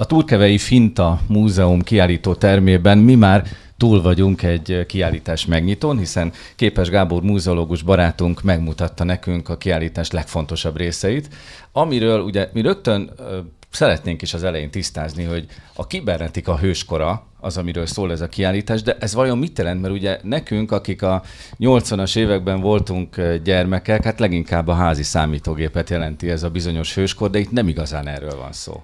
[0.00, 6.88] A Turkevei Finta Múzeum kiállító termében mi már túl vagyunk egy kiállítás megnyitón, hiszen Képes
[6.88, 11.28] Gábor múzeológus barátunk megmutatta nekünk a kiállítás legfontosabb részeit,
[11.72, 13.10] amiről ugye mi rögtön
[13.70, 18.82] szeretnénk is az elején tisztázni, hogy a kibernetika hőskora az, amiről szól ez a kiállítás,
[18.82, 19.80] de ez vajon mit jelent?
[19.80, 21.22] Mert ugye nekünk, akik a
[21.58, 27.38] 80-as években voltunk gyermekek, hát leginkább a házi számítógépet jelenti ez a bizonyos hőskor, de
[27.38, 28.82] itt nem igazán erről van szó.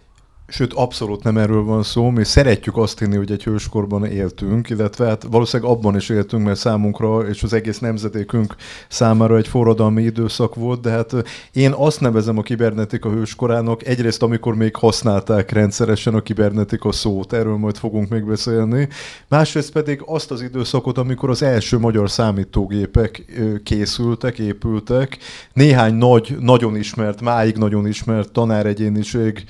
[0.48, 2.10] Sőt, abszolút nem erről van szó.
[2.10, 6.58] Mi szeretjük azt hinni, hogy egy hőskorban éltünk, illetve hát valószínűleg abban is éltünk, mert
[6.58, 8.54] számunkra és az egész nemzetékünk
[8.88, 11.12] számára egy forradalmi időszak volt, de hát
[11.52, 17.56] én azt nevezem a kibernetika hőskorának, egyrészt amikor még használták rendszeresen a kibernetika szót, erről
[17.56, 18.88] majd fogunk még beszélni,
[19.28, 23.24] másrészt pedig azt az időszakot, amikor az első magyar számítógépek
[23.62, 25.18] készültek, épültek,
[25.52, 29.44] néhány nagy, nagyon ismert, máig nagyon ismert tanáregyéniség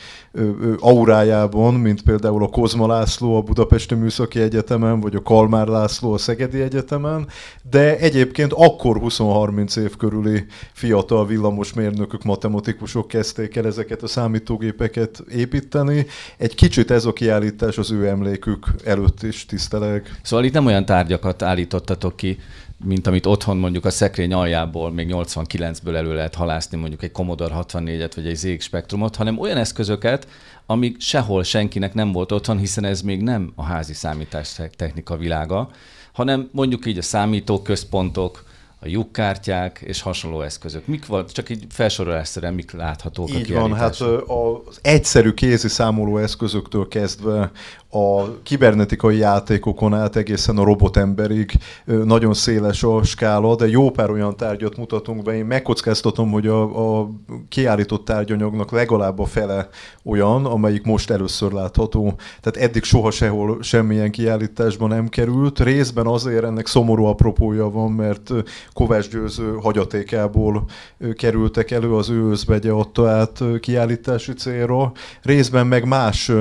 [0.85, 6.19] aurájában, mint például a Kozma László a Budapesti Műszaki Egyetemen, vagy a Kalmár László a
[6.19, 7.27] Szegedi Egyetemen,
[7.71, 16.07] de egyébként akkor 20-30 év körüli fiatal villamosmérnökök, matematikusok kezdték el ezeket a számítógépeket építeni.
[16.37, 20.19] Egy kicsit ez a kiállítás az ő emlékük előtt is tiszteleg.
[20.23, 22.39] Szóval itt nem olyan tárgyakat állítottatok ki,
[22.85, 27.55] mint amit otthon mondjuk a szekrény aljából még 89-ből elő lehet halászni mondjuk egy Commodore
[27.61, 30.27] 64-et vagy egy ZX Spectrumot, hanem olyan eszközöket,
[30.67, 35.71] amik sehol senkinek nem volt otthon, hiszen ez még nem a házi számítástechnika világa,
[36.13, 38.45] hanem mondjuk így a számítóközpontok,
[38.85, 40.87] a lyukkártyák és hasonló eszközök.
[40.87, 46.19] Mik volt, csak így felsorolásszerűen mik láthatók így a van, hát az egyszerű kézi számoló
[46.19, 47.51] eszközöktől kezdve
[47.95, 51.53] a kibernetikai játékokon át egészen a robotemberig
[51.85, 55.37] nagyon széles a skála, de jó pár olyan tárgyat mutatunk be.
[55.37, 57.09] Én megkockáztatom, hogy a, a
[57.49, 59.69] kiállított tárgyanyagnak legalább a fele
[60.05, 62.15] olyan, amelyik most először látható.
[62.41, 65.61] Tehát eddig soha sehol semmilyen kiállításban nem került.
[65.61, 68.31] Részben azért ennek szomorú apropója van, mert
[68.73, 70.65] Kovács Győző hagyatékából
[71.17, 74.93] kerültek elő, az ő özvegye adta át kiállítási célra.
[75.23, 76.33] Részben meg más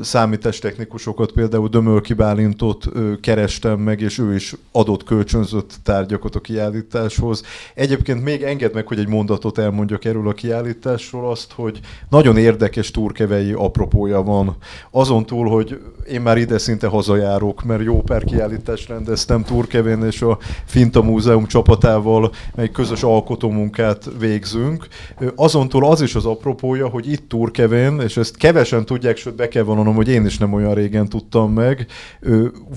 [0.00, 2.88] számítástechnikai technikusokat, például Dömölki Bálintot
[3.20, 7.42] kerestem meg, és ő is adott kölcsönzött tárgyakat a kiállításhoz.
[7.74, 11.80] Egyébként még engedd meg, hogy egy mondatot elmondjak erről a kiállításról, azt, hogy
[12.10, 14.56] nagyon érdekes turkevei apropója van.
[14.90, 15.80] Azon túl, hogy
[16.10, 21.46] én már ide szinte hazajárok, mert jó pár kiállítást rendeztem Turkevén és a Finta Múzeum
[21.46, 24.86] csapatával, mely közös alkotómunkát végzünk.
[25.34, 29.48] Azon túl az is az apropója, hogy itt Turkevén, és ezt kevesen tudják, sőt be
[29.48, 31.86] kell vonanom, hogy én is nem olyan régen tudtam meg,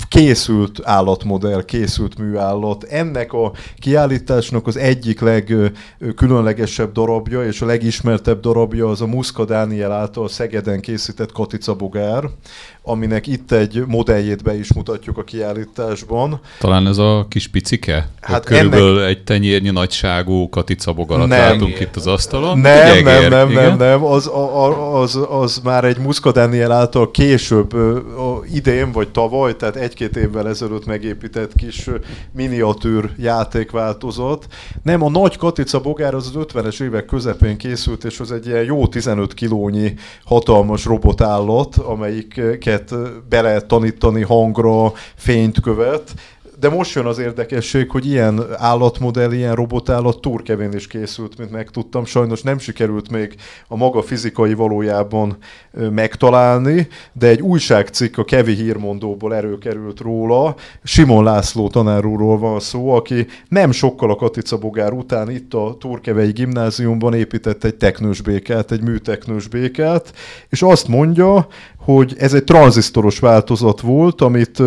[0.09, 2.83] készült állatmodell, készült műállat.
[2.83, 9.91] Ennek a kiállításnak az egyik legkülönlegesebb darabja, és a legismertebb darabja az a Muszka Dániel
[9.91, 12.23] által Szegeden készített katicabogár,
[12.81, 16.39] aminek itt egy modelljét be is mutatjuk a kiállításban.
[16.59, 18.09] Talán ez a kis picike?
[18.21, 19.09] Hát körülbelül ennek...
[19.09, 22.59] egy tenyérnyi nagyságú katicabogarat nem, látunk itt az asztalon.
[22.59, 24.31] Nem, nem, nem, nem, nem, az,
[24.93, 27.64] az, az már egy Muszka Daniel által később,
[28.53, 31.89] idén vagy tavaly, tehát egy-két évvel ezelőtt megépített kis
[32.31, 34.47] miniatűr játékváltozat.
[34.83, 38.63] Nem, a nagy katica bogár az az 50-es évek közepén készült, és az egy ilyen
[38.63, 39.93] jó 15 kilónyi
[40.23, 42.95] hatalmas robotállat, amelyiket
[43.29, 46.13] be lehet tanítani hangra, fényt követ,
[46.59, 52.05] de most jön az érdekesség, hogy ilyen állatmodell, ilyen robotállat turkevén is készült, mint megtudtam.
[52.05, 53.35] Sajnos nem sikerült még
[53.67, 55.37] a maga fizikai valójában
[55.91, 60.55] megtalálni, de egy újságcikk a Kevi hírmondóból erőkerült róla.
[60.83, 66.31] Simon László tanárúról van szó, aki nem sokkal a Katica Bogár után itt a Turkevei
[66.31, 70.13] gimnáziumban épített egy teknős békát, egy műteknős békát,
[70.49, 71.47] és azt mondja,
[71.85, 74.61] hogy ez egy tranzisztoros változat volt, amit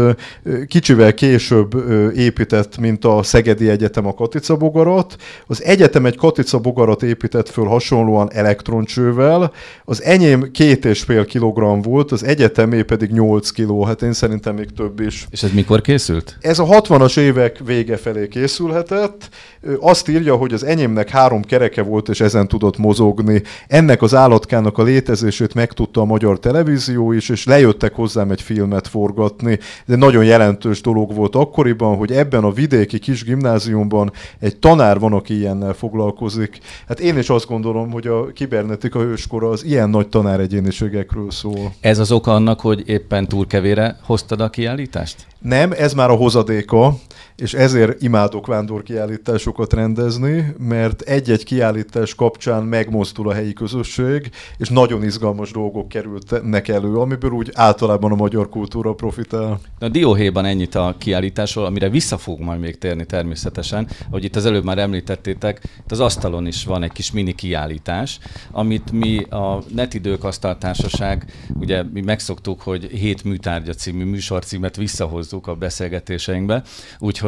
[0.67, 1.75] kicsivel később
[2.17, 5.17] épített, mint a Szegedi Egyetem a Katica bogarat.
[5.47, 9.53] Az egyetem egy Katica bogarat épített föl hasonlóan elektroncsővel.
[9.84, 14.55] Az enyém két és fél kilogramm volt, az egyetemé pedig 8 kiló, hát én szerintem
[14.55, 15.26] még több is.
[15.31, 16.37] És ez mikor készült?
[16.41, 19.29] Ez a 60-as évek vége felé készülhetett.
[19.81, 23.43] Azt írja, hogy az enyémnek három kereke volt, és ezen tudott mozogni.
[23.67, 28.88] Ennek az állatkának a létezését megtudta a magyar televízió, is, és lejöttek hozzám egy filmet
[28.88, 29.52] forgatni.
[29.52, 34.99] Ez egy nagyon jelentős dolog volt akkoriban, hogy ebben a vidéki kis gimnáziumban egy tanár
[34.99, 36.58] van, aki ilyennel foglalkozik.
[36.88, 41.72] Hát én is azt gondolom, hogy a kibernetika hőskora az ilyen nagy tanár egyéniségekről szól.
[41.81, 45.26] Ez az oka annak, hogy éppen túl kevére hoztad a kiállítást?
[45.38, 46.94] Nem, ez már a hozadéka
[47.38, 55.05] és ezért imádok vándorkiállításokat rendezni, mert egy-egy kiállítás kapcsán megmozdul a helyi közösség, és nagyon
[55.05, 56.94] izgalmas dolgok kerülnek elő.
[56.94, 59.61] amiből úgy általában a magyar kultúra profitál.
[59.79, 63.88] A dióhéjban ennyit a kiállításról, amire vissza fog majd még térni természetesen.
[64.08, 68.19] Ahogy itt az előbb már említettétek, itt az asztalon is van egy kis mini kiállítás,
[68.50, 75.55] amit mi a Netidők Asztaltársaság, ugye mi megszoktuk, hogy hét műtárgya című műsorcímet visszahozzuk a
[75.55, 76.62] beszélgetéseinkbe,
[76.99, 77.27] úgyhogy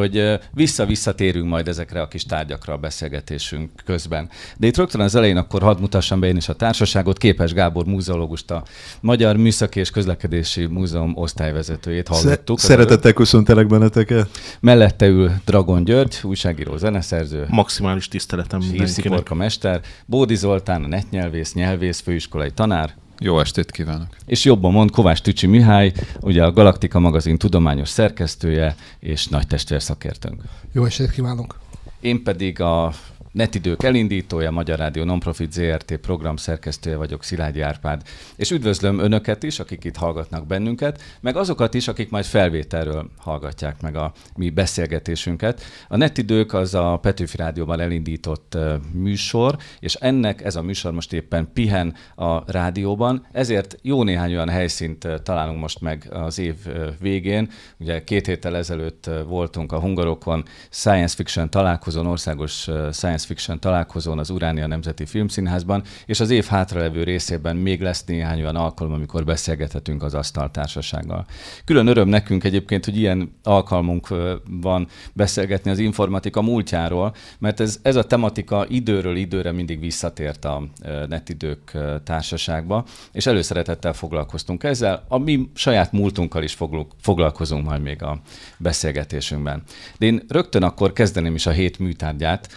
[0.53, 4.29] vissza-visszatérünk majd ezekre a kis tárgyakra a beszélgetésünk közben.
[4.57, 7.85] De itt rögtön az elején akkor hadd mutassam be én is a társaságot, Képes Gábor
[7.85, 8.63] múzeológust, a
[9.01, 12.59] Magyar Műszaki és Közlekedési Múzeum osztályvezetőjét hallottuk.
[12.59, 14.29] Szeretettel köszöntelek benneteket.
[14.59, 17.45] Mellette ül Dragon György, újságíró, zeneszerző.
[17.49, 19.29] Maximális tiszteletem mindenkinek.
[19.29, 22.93] mester, Bódi Zoltán, a netnyelvész, nyelvész, főiskolai tanár,
[23.23, 24.07] jó estét kívánok!
[24.25, 25.91] És jobban mond Kovács Tücsi Mihály,
[26.21, 30.41] ugye a Galaktika magazin tudományos szerkesztője és nagy testvér szakértőnk.
[30.71, 31.59] Jó estét kívánok!
[31.99, 32.93] Én pedig a
[33.31, 38.01] Netidők elindítója, Magyar Rádió Nonprofit ZRT program szerkesztője vagyok, Szilágyi Árpád.
[38.35, 43.81] És üdvözlöm Önöket is, akik itt hallgatnak bennünket, meg azokat is, akik majd felvételről hallgatják
[43.81, 45.61] meg a mi beszélgetésünket.
[45.87, 48.57] A Netidők az a Petőfi Rádióban elindított
[48.93, 54.49] műsor, és ennek ez a műsor most éppen pihen a rádióban, ezért jó néhány olyan
[54.49, 56.55] helyszínt találunk most meg az év
[56.99, 57.49] végén.
[57.77, 64.19] Ugye két héttel ezelőtt voltunk a Hungarokon Science Fiction találkozón, országos Science science fiction találkozón
[64.19, 69.25] az Uránia Nemzeti Filmszínházban, és az év hátralevő részében még lesz néhány olyan alkalom, amikor
[69.25, 71.25] beszélgethetünk az asztaltársasággal.
[71.65, 74.07] Külön öröm nekünk egyébként, hogy ilyen alkalmunk
[74.49, 80.63] van beszélgetni az informatika múltjáról, mert ez, ez a tematika időről időre mindig visszatért a
[81.07, 85.05] netidők társaságba, és előszeretettel foglalkoztunk ezzel.
[85.07, 86.57] A mi saját múltunkkal is
[87.01, 88.21] foglalkozunk majd még a
[88.57, 89.63] beszélgetésünkben.
[89.97, 92.49] De én rögtön akkor kezdeném is a hét műtárgyát,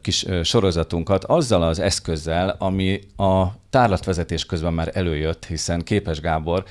[0.00, 6.64] kis sorozatunkat azzal az eszközzel, ami a tárlatvezetés közben már előjött, hiszen Képes Gábor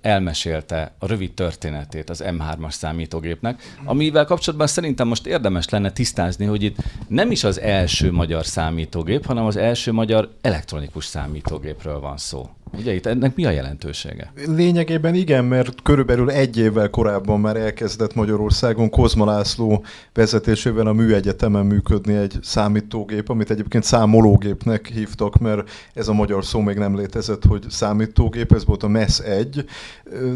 [0.00, 6.62] elmesélte a rövid történetét az M3-as számítógépnek, amivel kapcsolatban szerintem most érdemes lenne tisztázni, hogy
[6.62, 6.76] itt
[7.08, 12.48] nem is az első magyar számítógép, hanem az első magyar elektronikus számítógépről van szó.
[12.72, 14.32] Ugye itt ennek mi a jelentősége?
[14.46, 21.66] Lényegében igen, mert körülbelül egy évvel korábban már elkezdett Magyarországon Kozma László vezetésével a Műegyetemen
[21.66, 27.44] működni egy számítógép, amit egyébként számológépnek hívtak, mert ez a magyar szó még nem létezett,
[27.44, 29.64] hogy számítógép, ez volt a MES 1,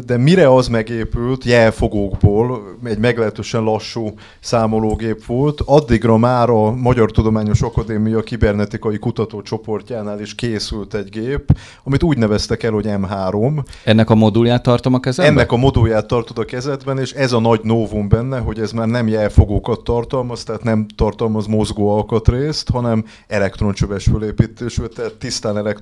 [0.05, 7.61] de mire az megépült, jelfogókból, egy meglehetősen lassú számológép volt, addigra már a Magyar Tudományos
[7.61, 13.63] Akadémia kibernetikai kutatócsoportjánál is készült egy gép, amit úgy neveztek el, hogy M3.
[13.83, 15.35] Ennek a modulját tartom a kezemben?
[15.35, 18.87] Ennek a modulját tartod a kezedben, és ez a nagy novum benne, hogy ez már
[18.87, 25.79] nem jelfogókat tartalmaz, tehát nem tartalmaz mozgó alkatrészt, hanem elektroncsöves fölépítésű, tehát tisztán elektronikus.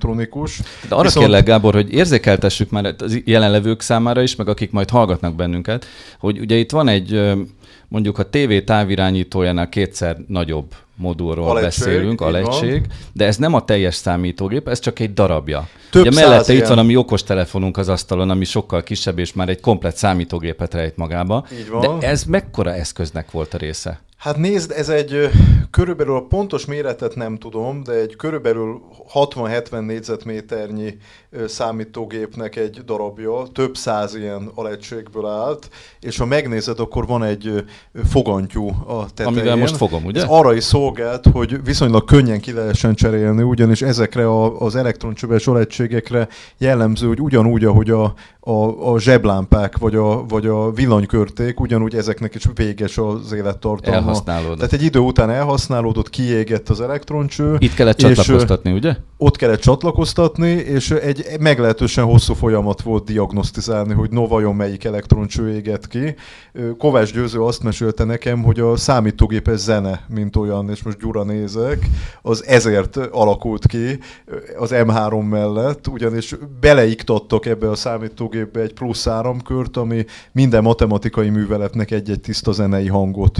[0.88, 1.24] De arra Viszont...
[1.24, 5.86] kérlek, Gábor, hogy érzékeltessük már az jelenlevők számára is, meg akik majd hallgatnak bennünket,
[6.18, 7.36] hogy ugye itt van egy
[7.88, 13.94] mondjuk a TV távirányítójánál kétszer nagyobb modulról alegység, beszélünk, alegység, de ez nem a teljes
[13.94, 15.68] számítógép, ez csak egy darabja.
[15.90, 19.48] Több Ugye mellette itt van a mi okostelefonunk az asztalon, ami sokkal kisebb, és már
[19.48, 21.46] egy komplet számítógépet rejt magába.
[21.80, 24.00] De ez mekkora eszköznek volt a része?
[24.20, 25.30] Hát nézd, ez egy
[25.70, 28.80] körülbelül a pontos méretet nem tudom, de egy körülbelül
[29.14, 30.96] 60-70 négyzetméternyi
[31.46, 35.68] számítógépnek egy darabja, több száz ilyen alegységből állt,
[36.00, 37.64] és ha megnézed, akkor van egy
[38.08, 39.38] fogantyú a tetején.
[39.38, 40.22] Amivel most fogom, ugye?
[40.22, 45.46] Ez arra is szolgált, hogy viszonylag könnyen ki lehessen cserélni, ugyanis ezekre a, az elektroncsöves
[45.46, 46.28] alegységekre
[46.58, 52.34] jellemző, hogy ugyanúgy, ahogy a, a, a zseblámpák vagy a, vagy a villanykörték, ugyanúgy ezeknek
[52.34, 54.09] is véges az élettartalma.
[54.10, 54.56] Elhasználódott.
[54.56, 57.56] Tehát egy idő után elhasználódott, kiégett az elektroncső.
[57.58, 58.96] Itt kellett csatlakoztatni, ugye?
[59.16, 65.54] Ott kellett csatlakoztatni, és egy meglehetősen hosszú folyamat volt diagnosztizálni, hogy no vajon melyik elektroncső
[65.54, 66.14] éget ki.
[66.78, 71.86] Kovács Győző azt mesélte nekem, hogy a számítógépes zene, mint olyan, és most Gyura nézek,
[72.22, 73.98] az ezért alakult ki
[74.58, 81.90] az M3 mellett, ugyanis beleiktattak ebbe a számítógépbe egy plusz áramkört, ami minden matematikai műveletnek
[81.90, 83.38] egy-egy tiszta zenei hangot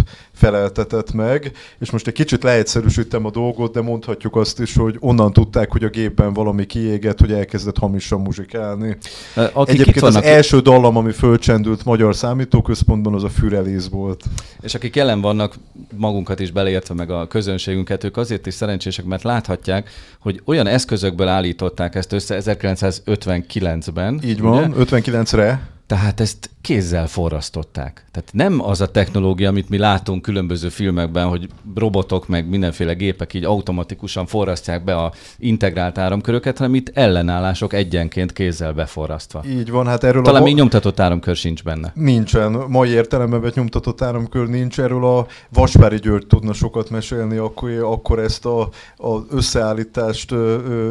[0.61, 5.33] feleltetett meg, és most egy kicsit leegyszerűsítem a dolgot, de mondhatjuk azt is, hogy onnan
[5.33, 8.97] tudták, hogy a gépben valami kiégett, hogy elkezdett hamisan muzsikálni.
[9.35, 10.23] Akik Egyébként vannak...
[10.23, 14.25] az első dallam, ami fölcsendült magyar számítóközpontban, az a Fürelész volt.
[14.61, 15.55] És akik jelen vannak,
[15.97, 21.29] magunkat is beleértve meg a közönségünket, ők azért is szerencsések, mert láthatják, hogy olyan eszközökből
[21.29, 24.21] állították ezt össze 1959-ben.
[24.25, 24.85] Így van, ugye?
[24.85, 28.05] 59-re Tehát ezt kézzel forrasztották.
[28.11, 33.35] Tehát nem az a technológia, amit mi látunk különböző filmekben, hogy robotok meg mindenféle gépek
[33.35, 39.43] így automatikusan forrasztják be a integrált áramköröket, hanem itt ellenállások egyenként kézzel beforrasztva.
[39.49, 40.45] Így van, hát erről Talán a...
[40.45, 41.93] még nyomtatott áramkör sincs benne.
[41.95, 42.53] Nincsen.
[42.69, 44.81] Mai értelemben vett nyomtatott áramkör nincs.
[44.81, 48.61] Erről a Vasvári György tudna sokat mesélni, akkor, akkor ezt a,
[48.97, 50.35] a összeállítást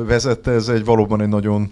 [0.07, 0.51] vezette.
[0.51, 1.71] Ez egy valóban egy nagyon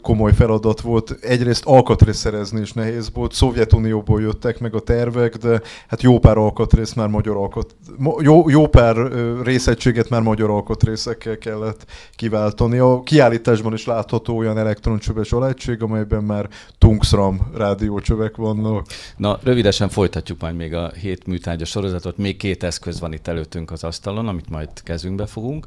[0.00, 1.16] komoly feladat volt.
[1.20, 3.32] Egyrészt alkatrész szerezni is nehéz volt.
[3.36, 7.76] Szovjetunióból jöttek meg a tervek, de hát jó pár alkatrész már magyar alkat,
[8.18, 8.96] jó, jó pár
[9.42, 12.78] részegységet már magyar alkatrészekkel kellett kiváltani.
[12.78, 18.86] A kiállításban is látható olyan elektroncsöves alegység, amelyben már tungsram rádiócsövek vannak.
[19.16, 22.16] Na, rövidesen folytatjuk majd még a hét műtárgya sorozatot.
[22.16, 25.66] Még két eszköz van itt előttünk az asztalon, amit majd kezünkbe fogunk.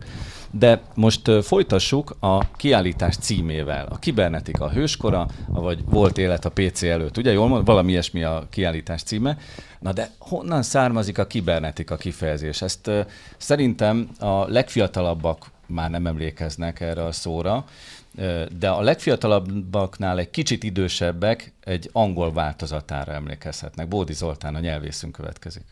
[0.51, 3.87] De most folytassuk a kiállítás címével.
[3.89, 7.17] A kibernetika hőskora, vagy volt élet a PC előtt.
[7.17, 9.37] Ugye jól mond, valami ilyesmi a kiállítás címe.
[9.79, 12.61] Na de honnan származik a kibernetika kifejezés?
[12.61, 12.91] Ezt
[13.37, 17.65] szerintem a legfiatalabbak már nem emlékeznek erre a szóra,
[18.59, 23.87] de a legfiatalabbaknál egy kicsit idősebbek egy angol változatára emlékezhetnek.
[23.87, 25.63] Bódi Zoltán, a nyelvészünk következik.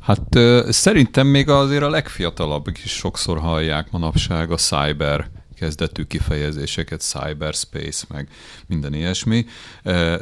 [0.00, 5.30] Hát szerintem még azért a legfiatalabbak is sokszor hallják manapság a cyber
[5.60, 8.28] kezdetű kifejezéseket, cyberspace, meg
[8.66, 9.46] minden ilyesmi.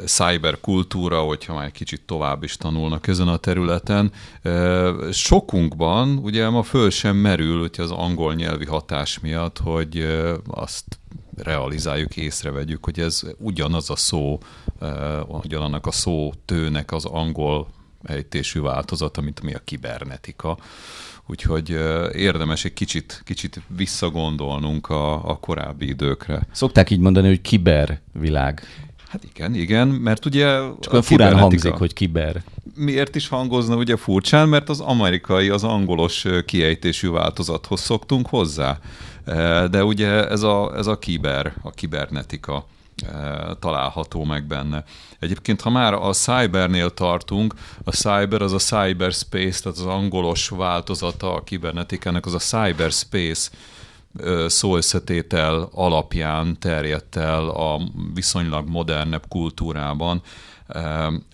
[0.05, 4.11] Cyberkultúra, hogyha már egy kicsit tovább is tanulnak ezen a területen.
[5.11, 10.07] Sokunkban ugye ma föl sem merül, hogy az angol nyelvi hatás miatt, hogy
[10.47, 10.99] azt
[11.37, 14.39] realizáljuk, észrevegyük, hogy ez ugyanaz a szó,
[15.27, 17.67] ugyanannak a szó tőnek az angol
[18.03, 20.57] ejtésű változata, mint ami a kibernetika.
[21.29, 21.69] Úgyhogy
[22.13, 26.41] érdemes egy kicsit, kicsit visszagondolnunk a, a korábbi időkre.
[26.51, 28.61] Szokták így mondani, hogy kibervilág.
[29.07, 30.45] Hát igen, igen, mert ugye...
[30.79, 32.43] Csak a furán hangzik, hogy kiber.
[32.75, 34.49] Miért is hangozna ugye furcsán?
[34.49, 38.79] Mert az amerikai, az angolos kiejtésű változathoz szoktunk hozzá.
[39.71, 42.65] De ugye ez a, ez a kiber, a kibernetika
[43.59, 44.83] található meg benne.
[45.19, 47.53] Egyébként, ha már a cybernél tartunk,
[47.83, 53.49] a cyber az a cyberspace, tehát az angolos változata a kibernetikának, az a cyberspace
[54.47, 57.81] szóösszetétel alapján terjedt el a
[58.13, 60.21] viszonylag modernebb kultúrában,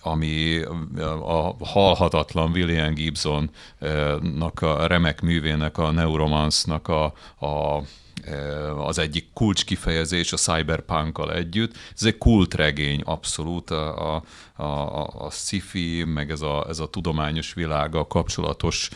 [0.01, 0.61] ami
[1.25, 7.03] a halhatatlan William Gibsonnak a remek művének, a Neuromance-nak a,
[7.45, 7.81] a
[8.77, 11.77] az egyik kulcskifejezés a cyberpunkkal együtt.
[11.95, 14.23] Ez egy kultregény abszolút, a, a,
[14.63, 18.89] a, a sci-fi, meg ez a, ez a tudományos világa kapcsolatos,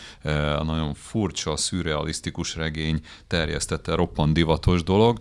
[0.58, 5.20] a nagyon furcsa, szürrealisztikus regény terjesztette, roppant divatos dolog.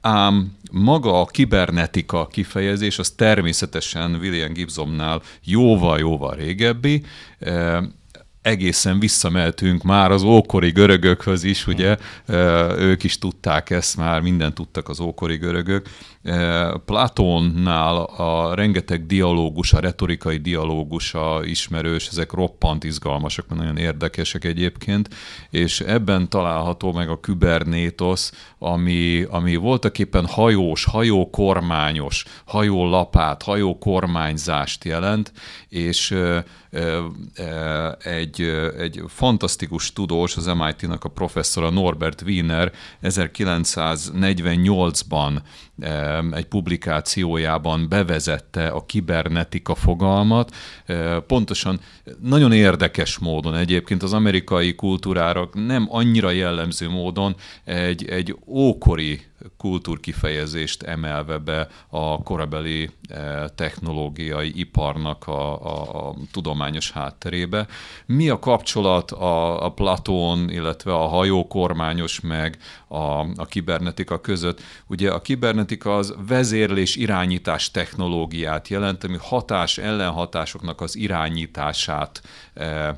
[0.00, 7.04] Ám maga a kibernetika kifejezés, az természetesen William Gibsonnál jóval-jóval régebbi,
[8.48, 11.96] egészen visszameltünk már az ókori görögökhöz is, ugye,
[12.78, 15.88] ők is tudták ezt már, mindent tudtak az ókori görögök,
[16.84, 25.08] Platónnál a rengeteg dialógus, a retorikai dialógusa ismerős, ezek roppant izgalmasak, nagyon érdekesek egyébként,
[25.50, 35.32] és ebben található meg a Kubernétos, ami, ami voltaképpen hajós, hajókormányos, hajólapát, hajókormányzást jelent,
[35.68, 36.16] és
[38.02, 38.40] egy,
[38.78, 42.72] egy fantasztikus tudós, az MIT-nak a professzora Norbert Wiener
[43.02, 45.40] 1948-ban
[46.30, 50.54] egy publikációjában bevezette a kibernetika fogalmat,
[51.26, 51.80] pontosan
[52.22, 59.20] nagyon érdekes módon egyébként az amerikai kultúrára nem annyira jellemző módon egy, egy ókori
[59.56, 62.90] kultúrkifejezést emelve be a korabeli
[63.54, 67.66] technológiai iparnak a, a, a tudományos hátterébe.
[68.06, 74.60] Mi a kapcsolat a, a Platón, illetve a hajókormányos meg a, a kibernetika között?
[74.86, 82.22] Ugye a kibernetika az vezérlés irányítás technológiát jelent, ami hatás ellenhatásoknak az irányítását
[82.54, 82.96] e, e,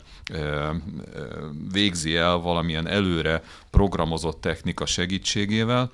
[1.73, 5.91] végzi el valamilyen előre programozott technika segítségével,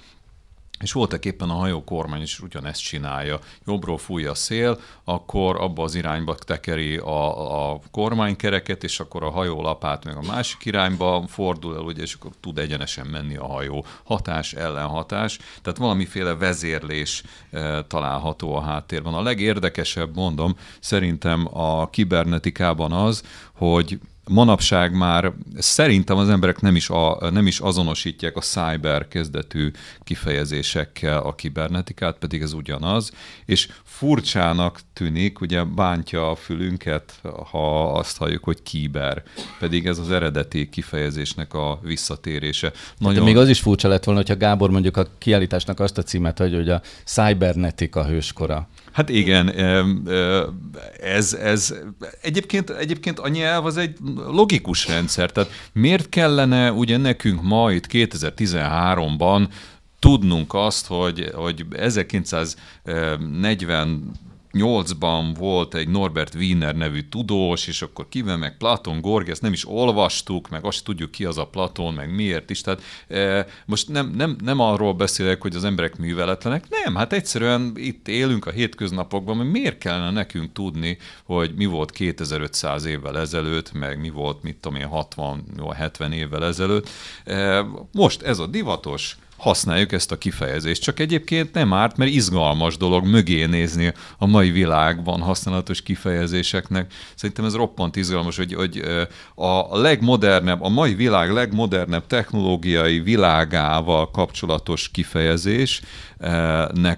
[0.80, 3.38] és voltak éppen a hajó kormány is ugyanezt csinálja.
[3.66, 9.30] Jobbról fúj a szél, akkor abba az irányba tekeri a, a kormánykereket, és akkor a
[9.30, 13.46] hajó lapát meg a másik irányba fordul el, ugye, és akkor tud egyenesen menni a
[13.46, 13.84] hajó.
[14.04, 19.14] Hatás, ellenhatás, tehát valamiféle vezérlés e, található a háttérben.
[19.14, 26.90] A legérdekesebb, mondom, szerintem a kibernetikában az, hogy manapság már szerintem az emberek nem is,
[26.90, 29.70] a, nem is azonosítják a cyber kezdetű
[30.04, 33.12] kifejezésekkel a kibernetikát, pedig ez ugyanaz,
[33.44, 39.22] és furcsának tűnik, ugye bántja a fülünket, ha azt halljuk, hogy kiber,
[39.58, 42.72] pedig ez az eredeti kifejezésnek a visszatérése.
[42.98, 43.18] Nagyon...
[43.18, 46.40] De még az is furcsa lett volna, hogyha Gábor mondjuk a kiállításnak azt a címet
[46.40, 48.68] adja, hogy a cybernetika hőskora.
[48.96, 49.52] Hát igen,
[51.00, 51.74] ez, ez
[52.22, 59.48] egyébként, egyébként a nyelv az egy logikus rendszer, tehát miért kellene ugye nekünk majd 2013-ban
[59.98, 64.12] tudnunk azt, hogy, hogy 1940
[64.56, 69.52] 2008-ban volt egy Norbert Wiener nevű tudós, és akkor kivel meg Platon, Gorgi, ezt nem
[69.52, 72.60] is olvastuk, meg azt tudjuk ki az a Platon, meg miért is.
[72.60, 77.72] Tehát e, most nem, nem, nem arról beszélek, hogy az emberek műveletlenek, nem, hát egyszerűen
[77.74, 83.72] itt élünk a hétköznapokban, mert miért kellene nekünk tudni, hogy mi volt 2500 évvel ezelőtt,
[83.72, 86.88] meg mi volt, mit tudom én, 60-70 évvel ezelőtt.
[87.24, 90.82] E, most ez a divatos, használjuk ezt a kifejezést.
[90.82, 96.92] Csak egyébként nem árt, mert izgalmas dolog mögé nézni a mai világban használatos kifejezéseknek.
[97.14, 98.82] Szerintem ez roppant izgalmas, hogy, hogy
[99.34, 105.82] a legmodernebb, a mai világ legmodernebb technológiai világával kapcsolatos kifejezésnek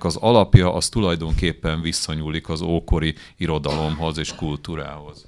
[0.05, 5.28] az alapja az tulajdonképpen visszanyúlik az ókori irodalomhoz és kultúrához.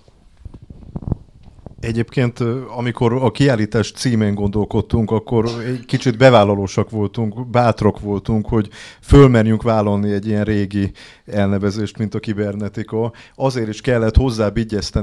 [1.81, 2.41] Egyébként,
[2.77, 8.69] amikor a kiállítás címén gondolkodtunk, akkor egy kicsit bevállalósak voltunk, bátrak voltunk, hogy
[9.01, 10.93] fölmerjünk vállalni egy ilyen régi
[11.27, 13.13] elnevezést, mint a kibernetika.
[13.35, 14.53] Azért is kellett hozzá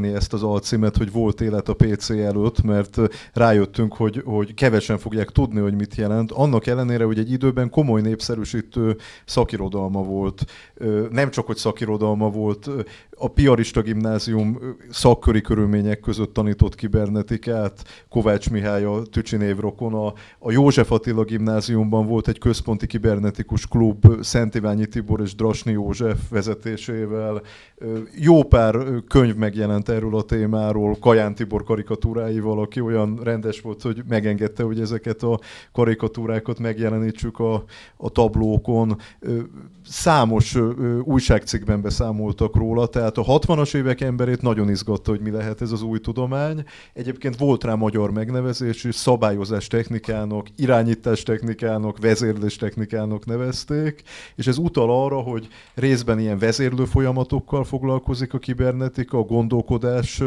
[0.01, 2.98] ezt az alcímet, hogy volt élet a PC előtt, mert
[3.34, 6.31] rájöttünk, hogy, hogy kevesen fogják tudni, hogy mit jelent.
[6.31, 10.46] Annak ellenére, hogy egy időben komoly népszerűsítő szakirodalma volt.
[11.10, 12.69] Nem csak, hogy szakirodalma volt,
[13.19, 14.59] a Piarista Gimnázium
[14.89, 22.27] szakköri körülmények között tanított kibernetikát, Kovács Mihály a Tücsi névrokona, a József Attila Gimnáziumban volt
[22.27, 27.41] egy központi kibernetikus klub Szent Iványi Tibor és Drasni József vezetésével.
[28.19, 28.75] Jó pár
[29.07, 34.79] könyv megjelent erről a témáról, Kaján Tibor karikatúráival, aki olyan rendes volt, hogy megengedte, hogy
[34.79, 35.39] ezeket a
[35.71, 37.63] karikatúrákat megjelenítsük a,
[37.97, 38.97] a tablókon.
[39.86, 40.57] Számos
[41.03, 45.72] újságcikkben beszámoltak róla, tehát tehát a 60-as évek emberét nagyon izgatta, hogy mi lehet ez
[45.72, 46.63] az új tudomány.
[46.93, 54.02] Egyébként volt rá magyar megnevezés is, szabályozás technikának, irányítás technikának, vezérlés technikának nevezték,
[54.36, 60.24] és ez utal arra, hogy részben ilyen vezérlő folyamatokkal foglalkozik a kibernetika, a gondolkodás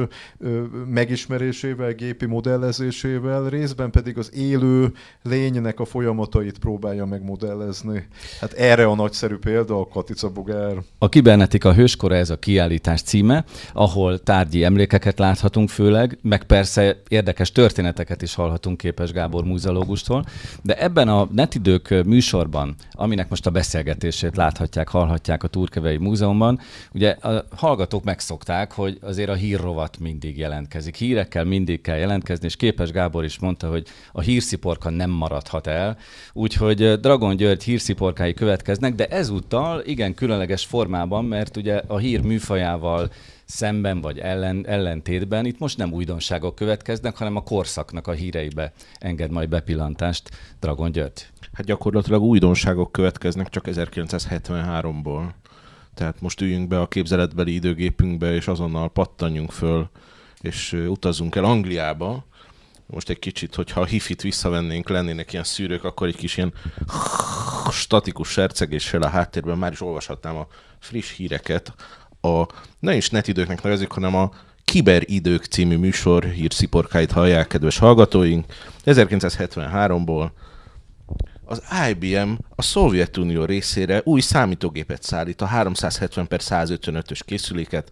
[0.87, 8.07] megismerésével, gépi modellezésével, részben pedig az élő lénynek a folyamatait próbálja megmodellezni.
[8.40, 10.77] Hát erre a nagyszerű példa a Katica Bogár.
[10.99, 16.96] A kibernetika hőskora ez a kiállítás kiállítás címe, ahol tárgyi emlékeket láthatunk főleg, meg persze
[17.09, 20.24] érdekes történeteket is hallhatunk Képes Gábor múzeológustól,
[20.62, 26.59] de ebben a Netidők műsorban, aminek most a beszélgetését láthatják, hallhatják a Turkevei Múzeumban,
[26.94, 30.96] ugye a hallgatók megszokták, hogy azért a hírrovat mindig jelentkezik.
[30.96, 35.96] Hírekkel mindig kell jelentkezni, és Képes Gábor is mondta, hogy a hírsziporka nem maradhat el,
[36.33, 42.60] úgyhogy Dragon György hírsziporkái következnek, de ezúttal igen különleges formában, mert ugye a hír műfaj
[42.61, 43.11] műfajával
[43.44, 49.31] szemben vagy ellen, ellentétben itt most nem újdonságok következnek, hanem a korszaknak a híreibe enged
[49.31, 51.27] majd bepillantást Dragon György.
[51.53, 55.31] Hát gyakorlatilag újdonságok következnek csak 1973-ból.
[55.94, 59.90] Tehát most üljünk be a képzeletbeli időgépünkbe, és azonnal pattanjunk föl,
[60.40, 62.25] és utazunk el Angliába.
[62.87, 66.53] Most egy kicsit, hogyha a hifit visszavennénk, lennének ilyen szűrők, akkor egy kis ilyen
[67.70, 70.46] statikus sercegéssel a háttérben már is olvashatnám a
[70.79, 71.75] friss híreket,
[72.20, 72.46] a
[72.78, 74.30] ne is netidőknek nevezik, hanem a
[74.64, 78.44] Kiberidők című műsor hírsziporkáit hallják, kedves hallgatóink.
[78.85, 80.30] 1973-ból
[81.44, 87.90] az IBM a Szovjetunió részére új számítógépet szállít, a 370 per 155-ös készüléket,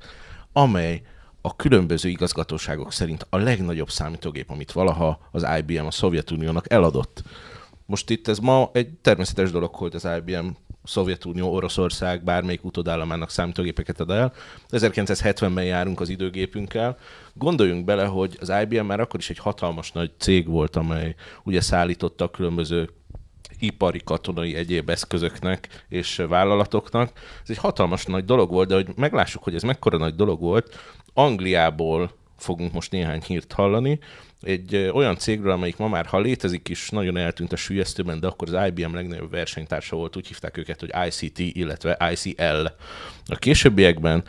[0.53, 1.03] amely
[1.41, 7.23] a különböző igazgatóságok szerint a legnagyobb számítógép, amit valaha az IBM a Szovjetuniónak eladott.
[7.87, 10.47] Most itt ez ma egy természetes dolog, hogy az IBM
[10.89, 14.33] Szovjetunió, Oroszország bármelyik utodállamának számítógépeket ad el.
[14.71, 16.97] 1970-ben járunk az időgépünkkel.
[17.35, 21.61] Gondoljunk bele, hogy az IBM már akkor is egy hatalmas nagy cég volt, amely ugye
[21.61, 22.91] szállította a különböző
[23.59, 27.11] ipari, katonai, egyéb eszközöknek és vállalatoknak.
[27.43, 30.77] Ez egy hatalmas nagy dolog volt, de hogy meglássuk, hogy ez mekkora nagy dolog volt,
[31.15, 33.99] Angliából fogunk most néhány hírt hallani,
[34.41, 38.55] egy olyan cégről, amelyik ma már, ha létezik is, nagyon eltűnt a sülyeztőben, de akkor
[38.55, 42.67] az IBM legnagyobb versenytársa volt, úgy hívták őket, hogy ICT, illetve ICL.
[43.27, 44.25] A későbbiekben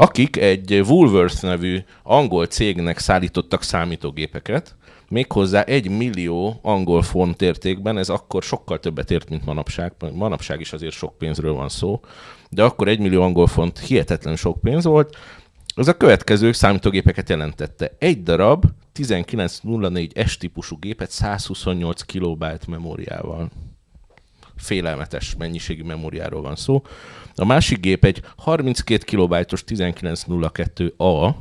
[0.00, 4.76] akik egy Woolworth nevű angol cégnek szállítottak számítógépeket,
[5.08, 9.92] méghozzá egy millió angol font értékben, ez akkor sokkal többet ért, mint manapság.
[10.12, 12.00] Manapság is azért sok pénzről van szó,
[12.50, 15.16] de akkor egy millió angol font hihetetlen sok pénz volt.
[15.74, 17.92] Az a következő számítógépeket jelentette.
[17.98, 18.64] Egy darab
[18.98, 23.50] 1904 S típusú gépet 128 kilobájt memóriával.
[24.56, 26.82] Félelmetes mennyiségű memóriáról van szó.
[27.34, 31.34] A másik gép egy 32 kilobájtos 1902A,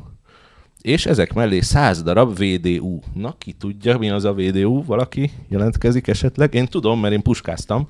[0.82, 3.00] és ezek mellé 100 darab VDU.
[3.14, 4.84] Na, ki tudja, mi az a VDU?
[4.84, 6.54] Valaki jelentkezik esetleg?
[6.54, 7.88] Én tudom, mert én puskáztam.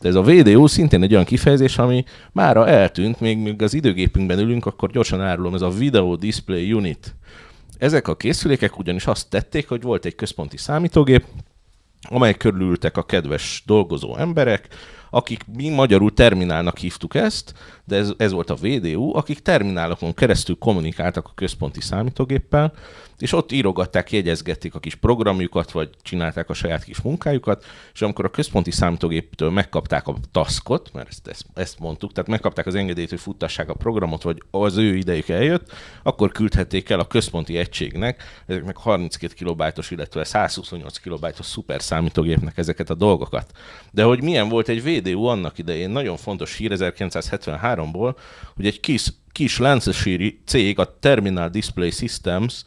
[0.00, 4.38] De ez a VDU szintén egy olyan kifejezés, ami mára eltűnt, még, még az időgépünkben
[4.38, 7.14] ülünk, akkor gyorsan árulom, ez a Video Display Unit.
[7.84, 11.24] Ezek a készülékek ugyanis azt tették, hogy volt egy központi számítógép,
[12.08, 14.68] amely körülültek a kedves dolgozó emberek,
[15.10, 20.58] akik mi magyarul terminálnak hívtuk ezt, de ez, ez volt a VDU, akik terminálokon keresztül
[20.58, 22.72] kommunikáltak a központi számítógéppel,
[23.18, 28.24] és ott írogatták, jegyezgették a kis programjukat, vagy csinálták a saját kis munkájukat, és amikor
[28.24, 33.10] a központi számítógéptől megkapták a taskot, mert ezt, ezt, ezt mondtuk, tehát megkapták az engedélyt,
[33.10, 35.72] hogy futtassák a programot, vagy az ő idejük eljött,
[36.02, 42.90] akkor küldhették el a központi egységnek, ezeknek 32 kilobájtos, illetve 128 kilobájtos szuper számítógépnek ezeket
[42.90, 43.52] a dolgokat.
[43.90, 48.14] De hogy milyen volt egy VDU annak idején, nagyon fontos hír 1973-ból,
[48.56, 52.64] hogy egy kis, kis Lancashire cég, a Terminal Display Systems,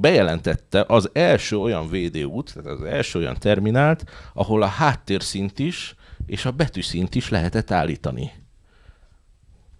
[0.00, 5.94] bejelentette az első olyan VDU-t, tehát az első olyan terminált, ahol a háttérszint is
[6.26, 8.32] és a betűszint is lehetett állítani.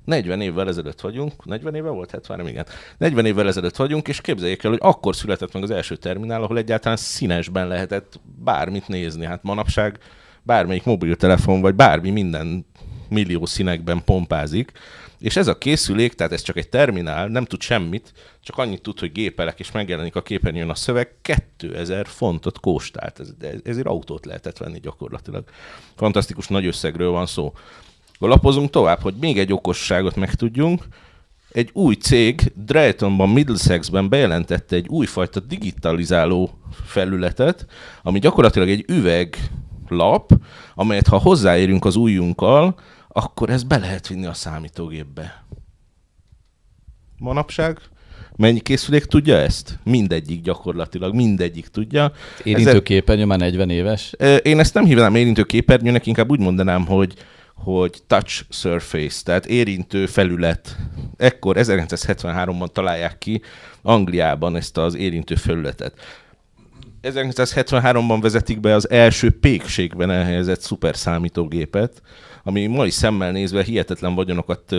[0.04, 2.11] 40 évvel ezelőtt vagyunk, 40 éve volt?
[2.11, 2.66] 70, igen.
[2.98, 6.59] 40 évvel ezelőtt vagyunk, és képzeljék el, hogy akkor született meg az első terminál, ahol
[6.59, 9.24] egyáltalán színesben lehetett bármit nézni.
[9.24, 9.98] Hát manapság
[10.42, 12.66] bármelyik mobiltelefon, vagy bármi minden
[13.09, 14.73] millió színekben pompázik.
[15.18, 18.99] És ez a készülék, tehát ez csak egy terminál, nem tud semmit, csak annyit tud,
[18.99, 23.21] hogy gépelek, és megjelenik a képernyőn a szöveg, 2000 fontot kóstált.
[23.21, 23.29] Ez,
[23.64, 25.44] ezért autót lehetett venni gyakorlatilag.
[25.97, 27.53] Fantasztikus nagy összegről van szó.
[28.18, 30.85] Lapozunk tovább, hogy még egy okosságot megtudjunk.
[31.53, 36.51] Egy új cég Draytonban, Middlesexben bejelentette egy újfajta digitalizáló
[36.87, 37.66] felületet,
[38.03, 40.33] ami gyakorlatilag egy üveglap,
[40.75, 42.75] amelyet ha hozzáérünk az ujjunkkal,
[43.24, 45.44] akkor ezt be lehet vinni a számítógépbe.
[47.18, 47.78] Manapság
[48.37, 49.78] Mennyi készülék tudja ezt?
[49.85, 52.12] Mindegyik gyakorlatilag, mindegyik tudja.
[52.42, 54.12] Érintőképernyő már 40 éves?
[54.42, 57.14] Én ezt nem hívnám érintőképernyőnek, inkább úgy mondanám, hogy
[57.54, 60.76] hogy touch surface, tehát érintő felület.
[61.16, 63.42] Ekkor 1973-ban találják ki
[63.83, 65.94] Angliában ezt az érintő felületet.
[67.02, 72.02] 1973-ban vezetik be az első pékségben elhelyezett szuperszámítógépet,
[72.42, 74.74] ami mai szemmel nézve hihetetlen vagyonokat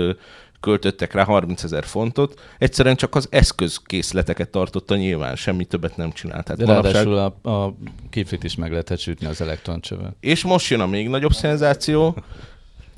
[0.59, 6.43] költöttek rá 30 ezer fontot, egyszerűen csak az eszközkészleteket tartotta nyilván, semmi többet nem csinált.
[6.43, 6.93] Tehát De manapság...
[6.93, 7.75] ráadásul a, a
[8.09, 10.15] kiflit is meg lehetett sütni az elektroncsövel.
[10.19, 12.15] És most jön a még nagyobb szenzáció.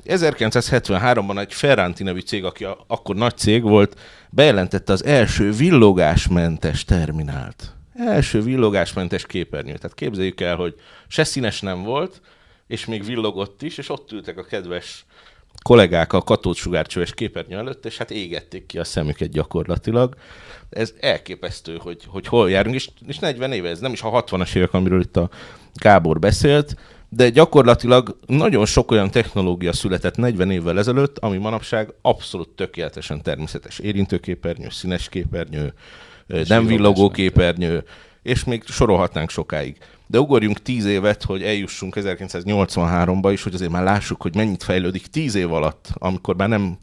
[0.06, 6.84] 1973-ban egy Ferranti nevű cég, aki a, akkor nagy cég volt, bejelentette az első villogásmentes
[6.84, 7.74] terminált.
[7.94, 9.74] Első villogásmentes képernyő.
[9.74, 10.74] Tehát képzeljük el, hogy
[11.08, 12.20] se színes nem volt,
[12.66, 15.04] és még villogott is, és ott ültek a kedves
[15.62, 20.14] kollégák a katódsugárcsöves képernyő előtt, és hát égették ki a szemüket gyakorlatilag.
[20.70, 24.54] Ez elképesztő, hogy, hogy hol járunk, és, és 40 éve, ez nem is a 60-as
[24.54, 25.30] évek, amiről itt a
[25.74, 26.76] Gábor beszélt,
[27.08, 33.78] de gyakorlatilag nagyon sok olyan technológia született 40 évvel ezelőtt, ami manapság abszolút tökéletesen természetes.
[33.78, 35.74] Érintőképernyő, színes képernyő,
[36.26, 37.84] nem villogó képernyő,
[38.22, 39.76] és még sorolhatnánk sokáig.
[40.06, 45.06] De ugorjunk tíz évet, hogy eljussunk 1983-ba is, hogy azért már lássuk, hogy mennyit fejlődik
[45.06, 46.76] tíz év alatt, amikor már nem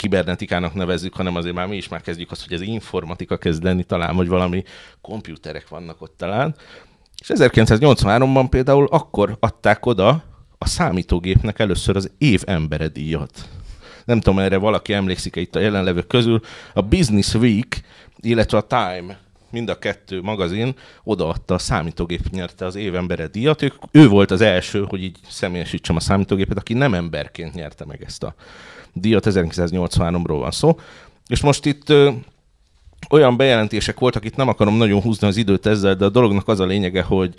[0.00, 3.84] kibernetikának nevezzük, hanem azért már mi is már kezdjük azt, hogy ez informatika kezd lenni
[3.84, 4.62] talán, vagy valami
[5.00, 6.54] komputerek vannak ott talán.
[7.20, 10.22] És 1983-ban például akkor adták oda
[10.58, 13.48] a számítógépnek először az év embere díjat.
[14.10, 16.40] Nem tudom, erre valaki emlékszik-e itt a jelenlevők közül.
[16.74, 17.82] A Business Week,
[18.20, 19.18] illetve a Time
[19.50, 23.62] mind a kettő magazin odaadta a számítógép nyerte az évembere díjat.
[23.62, 28.02] Ő, ő volt az első, hogy így személyesítsem a számítógépet, aki nem emberként nyerte meg
[28.02, 28.34] ezt a
[28.92, 29.26] díjat.
[29.28, 30.78] 1983-ról van szó.
[31.26, 32.10] És most itt ö,
[33.10, 36.60] olyan bejelentések voltak, itt nem akarom nagyon húzni az időt ezzel, de a dolognak az
[36.60, 37.34] a lényege, hogy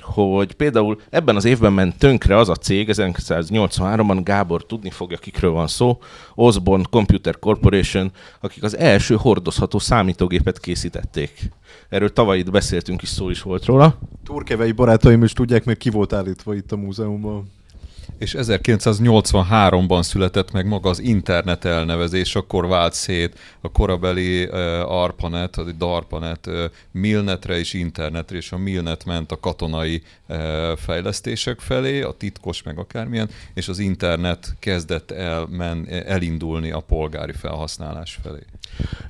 [0.00, 5.50] hogy például ebben az évben ment tönkre az a cég, 1983-ban Gábor tudni fogja, kikről
[5.50, 5.98] van szó,
[6.34, 11.50] Osborne Computer Corporation, akik az első hordozható számítógépet készítették.
[11.88, 13.98] Erről tavaly itt beszéltünk is, szó is volt róla.
[14.24, 17.50] Turkevei barátaim is tudják, mert ki volt állítva itt a múzeumban.
[18.18, 24.52] És 1983-ban született meg maga az internet elnevezés, akkor vált szét a korabeli uh,
[24.90, 30.36] ARPANET, a DARPANET uh, Milnetre és internetre, és a Milnet ment a katonai uh,
[30.76, 37.32] fejlesztések felé, a titkos meg akármilyen, és az internet kezdett el, men, elindulni a polgári
[37.32, 38.40] felhasználás felé.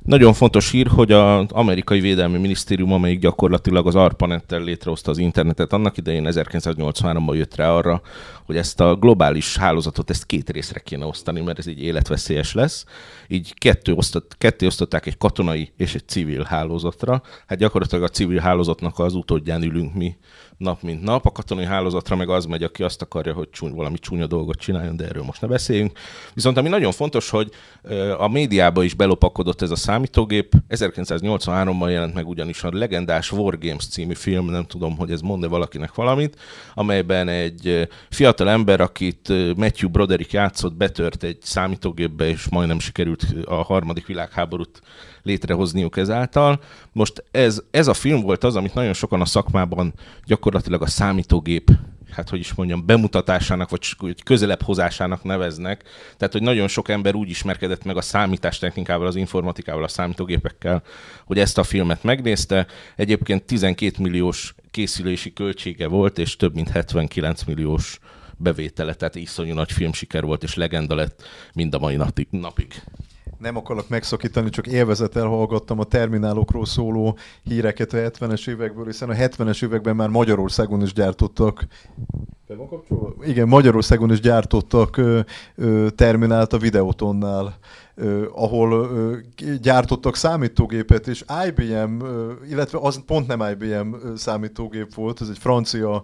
[0.03, 5.73] Nagyon fontos hír, hogy az amerikai védelmi minisztérium, amelyik gyakorlatilag az ARPANET-tel létrehozta az internetet,
[5.73, 8.01] annak idején 1983-ban jött rá arra,
[8.45, 12.85] hogy ezt a globális hálózatot ezt két részre kéne osztani, mert ez így életveszélyes lesz.
[13.33, 17.21] Így kettő osztott, ketté osztották egy katonai és egy civil hálózatra.
[17.47, 20.15] Hát gyakorlatilag a civil hálózatnak az utódján ülünk mi
[20.57, 21.25] nap mint nap.
[21.25, 24.95] A katonai hálózatra meg az megy, aki azt akarja, hogy csúny, valami csúnya dolgot csináljon,
[24.95, 25.97] de erről most ne beszéljünk.
[26.33, 27.51] Viszont ami nagyon fontos, hogy
[28.17, 30.53] a médiába is belopakodott ez a számítógép.
[30.69, 35.47] 1983-ban jelent meg ugyanis a legendás War Games című film, nem tudom, hogy ez mond-e
[35.47, 36.39] valakinek valamit,
[36.73, 43.55] amelyben egy fiatal ember, akit Matthew Broderick játszott, betört egy számítógépbe, és majdnem sikerült a
[43.55, 44.81] harmadik világháborút
[45.23, 46.59] létrehozniuk ezáltal.
[46.91, 49.93] Most ez, ez a film volt az, amit nagyon sokan a szakmában
[50.25, 51.71] gyakorlatilag a számítógép
[52.13, 55.83] hát hogy is mondjam, bemutatásának, vagy közelebb hozásának neveznek.
[56.17, 60.83] Tehát, hogy nagyon sok ember úgy ismerkedett meg a számítástechnikával, az informatikával, a számítógépekkel,
[61.25, 62.67] hogy ezt a filmet megnézte.
[62.95, 67.99] Egyébként 12 milliós készülési költsége volt, és több mint 79 milliós
[68.37, 72.27] bevétele, tehát iszonyú nagy filmsiker volt, és legenda lett mind a mai napig
[73.43, 79.13] nem akarok megszakítani, csak élvezettel hallgattam a terminálokról szóló híreket a 70-es évekből, hiszen a
[79.13, 81.67] 70-es években már Magyarországon is gyártottak.
[83.21, 85.19] Igen, Magyarországon is gyártottak ö,
[85.55, 87.57] ö, terminált a Videotonnál
[88.31, 88.89] ahol
[89.61, 92.05] gyártottak számítógépet, és IBM,
[92.49, 96.03] illetve az pont nem IBM számítógép volt, ez egy francia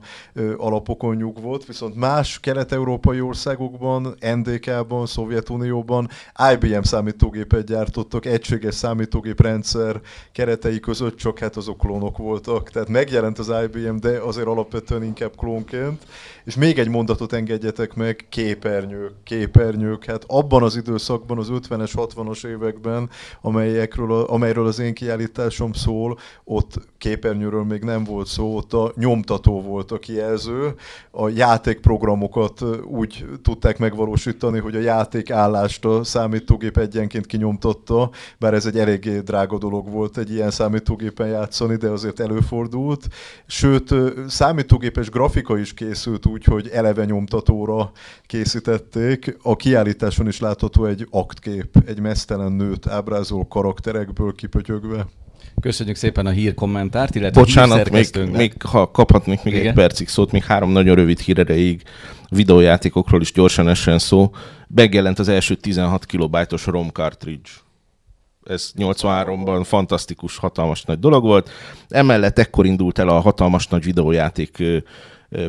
[0.58, 6.10] alapokon nyug volt, viszont más kelet-európai országokban, NDK-ban, Szovjetunióban
[6.54, 12.70] IBM számítógépet gyártottak, egységes számítógéprendszer keretei között, csak hát azok klónok voltak.
[12.70, 16.06] Tehát megjelent az IBM, de azért alapvetően inkább klónként.
[16.50, 20.06] És még egy mondatot engedjetek meg, képernyők, képernyők.
[20.06, 23.10] Hát abban az időszakban, az 50-es, 60-as években,
[23.42, 29.62] amelyekről, amelyről az én kiállításom szól, ott képernyőről még nem volt szó, ott a nyomtató
[29.62, 30.74] volt a kijelző.
[31.12, 38.10] A játékprogramokat úgy tudták megvalósítani, hogy a játékállást a számítógép egyenként kinyomtatta,
[38.40, 43.08] bár ez egy eléggé drága dolog volt egy ilyen számítógépen játszani, de azért előfordult.
[43.46, 43.94] Sőt,
[44.28, 47.92] számítógépes grafika is készült úgy, hogy eleve nyomtatóra
[48.26, 49.38] készítették.
[49.42, 55.06] A kiállításon is látható egy aktkép, egy mesztelen nőt ábrázol karakterekből kipötyögve.
[55.62, 59.68] Köszönjük szépen a hír kommentárt, illetve Bocsánat, még, még, ha kaphatnék még Igen?
[59.68, 61.84] egy percig szót, még három nagyon rövid hír erejéig
[62.30, 64.32] videójátékokról is gyorsan essen szó.
[64.76, 67.50] Megjelent az első 16 kilobájtos ROM cartridge.
[68.46, 71.50] Ez 83-ban fantasztikus, hatalmas nagy dolog volt.
[71.88, 74.64] Emellett ekkor indult el a hatalmas nagy videójáték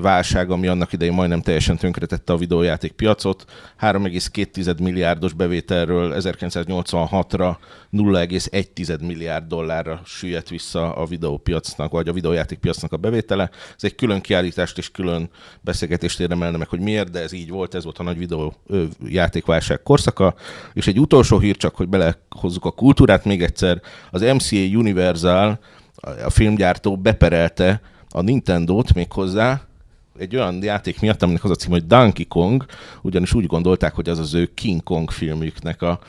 [0.00, 3.44] válság, ami annak idején majdnem teljesen tönkretette a videójáték piacot.
[3.80, 7.56] 3,2 milliárdos bevételről 1986-ra
[7.92, 13.50] 0,1 milliárd dollárra süllyedt vissza a videópiacnak, vagy a videójáték piacnak a bevétele.
[13.76, 17.74] Ez egy külön kiállítást és külön beszélgetést érdemelne meg, hogy miért, de ez így volt,
[17.74, 20.34] ez volt a nagy videójátékválság korszaka.
[20.72, 23.80] És egy utolsó hír csak, hogy belehozzuk a kultúrát még egyszer.
[24.10, 25.58] Az MCA Universal,
[26.24, 29.69] a filmgyártó beperelte a Nintendo-t még hozzá,
[30.20, 32.64] egy olyan játék miatt, aminek az a cím, hogy Donkey Kong,
[33.02, 36.00] ugyanis úgy gondolták, hogy az az ő King Kong filmjüknek a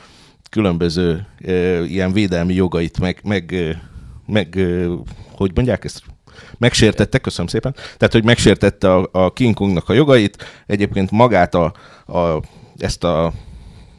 [0.50, 3.76] különböző e, ilyen védelmi jogait meg, meg,
[4.26, 4.86] meg e,
[5.32, 6.02] hogy mondják ezt,
[6.58, 11.74] megsértette, köszönöm szépen, tehát, hogy megsértette a, a King Kongnak a jogait, egyébként magát a,
[12.06, 12.42] a,
[12.78, 13.32] ezt a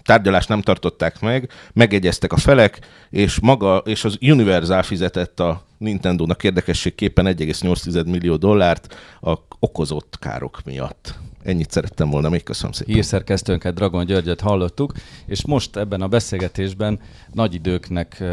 [0.03, 6.43] tárgyalást nem tartották meg, megegyeztek a felek, és maga, és az Universal fizetett a Nintendo-nak
[6.43, 11.19] érdekességképpen 1,8 millió dollárt a okozott károk miatt.
[11.43, 12.93] Ennyit szerettem volna, még köszönöm szépen.
[12.93, 14.93] Hírszerkesztőnket Dragon Györgyöt hallottuk,
[15.25, 16.99] és most ebben a beszélgetésben
[17.31, 18.23] nagy időknek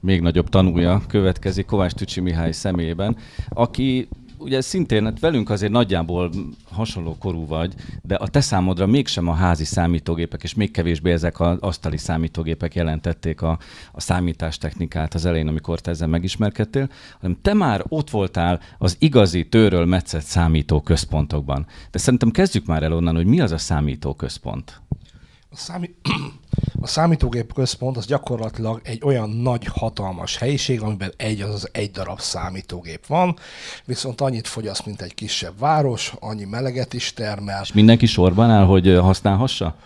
[0.00, 3.16] még nagyobb tanúja következik Kovács Tücsi Mihály személyében,
[3.48, 4.08] aki
[4.42, 6.30] ugye szintén hát velünk azért nagyjából
[6.70, 11.40] hasonló korú vagy, de a te számodra mégsem a házi számítógépek, és még kevésbé ezek
[11.40, 13.58] az asztali számítógépek jelentették a,
[13.92, 16.88] a számítástechnikát az elején, amikor te ezzel megismerkedtél,
[17.20, 21.66] hanem te már ott voltál az igazi tőről metszett számító központokban.
[21.90, 24.81] De szerintem kezdjük már el onnan, hogy mi az a számító központ.
[25.52, 25.94] A, számí...
[26.80, 32.20] A számítógép központ az gyakorlatilag egy olyan nagy, hatalmas helyiség, amiben egy az egy darab
[32.20, 33.36] számítógép van,
[33.84, 37.62] viszont annyit fogyaszt, mint egy kisebb város, annyi meleget is termel.
[37.62, 39.76] És mindenki sorban áll, hogy használhassa?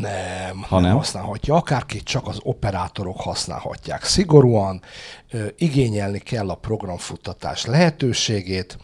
[0.00, 1.54] Nem, ha nem, nem használhatja.
[1.54, 4.04] Akárki csak az operátorok használhatják.
[4.04, 4.82] Szigorúan
[5.30, 8.78] ö, igényelni kell a programfuttatás lehetőségét.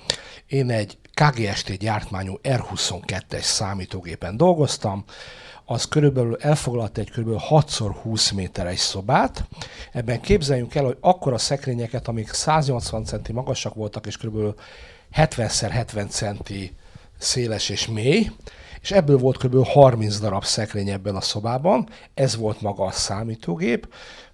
[0.46, 5.04] Én egy KGST gyártmányú R22-es számítógépen dolgoztam,
[5.70, 7.28] az körülbelül elfoglalt egy kb.
[7.50, 9.44] 6x20 méteres szobát.
[9.92, 14.54] Ebben képzeljünk el, hogy akkora szekrényeket, amik 180 centi magasak voltak, és kb.
[15.16, 16.76] 70x70 centi
[17.18, 18.30] széles és mély,
[18.80, 19.66] és ebből volt kb.
[19.66, 23.88] 30 darab szekrény ebben a szobában, ez volt maga a számítógép,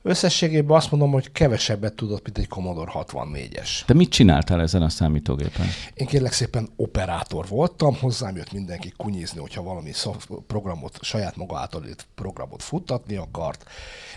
[0.07, 3.85] Összességében azt mondom, hogy kevesebbet tudott, mint egy Commodore 64-es.
[3.87, 5.67] Te mit csináltál ezen a számítógépen?
[5.95, 9.91] Én kérlek szépen operátor voltam, hozzám jött mindenki kunyizni, hogyha valami
[10.47, 13.65] programot, saját maga által programot futtatni akart.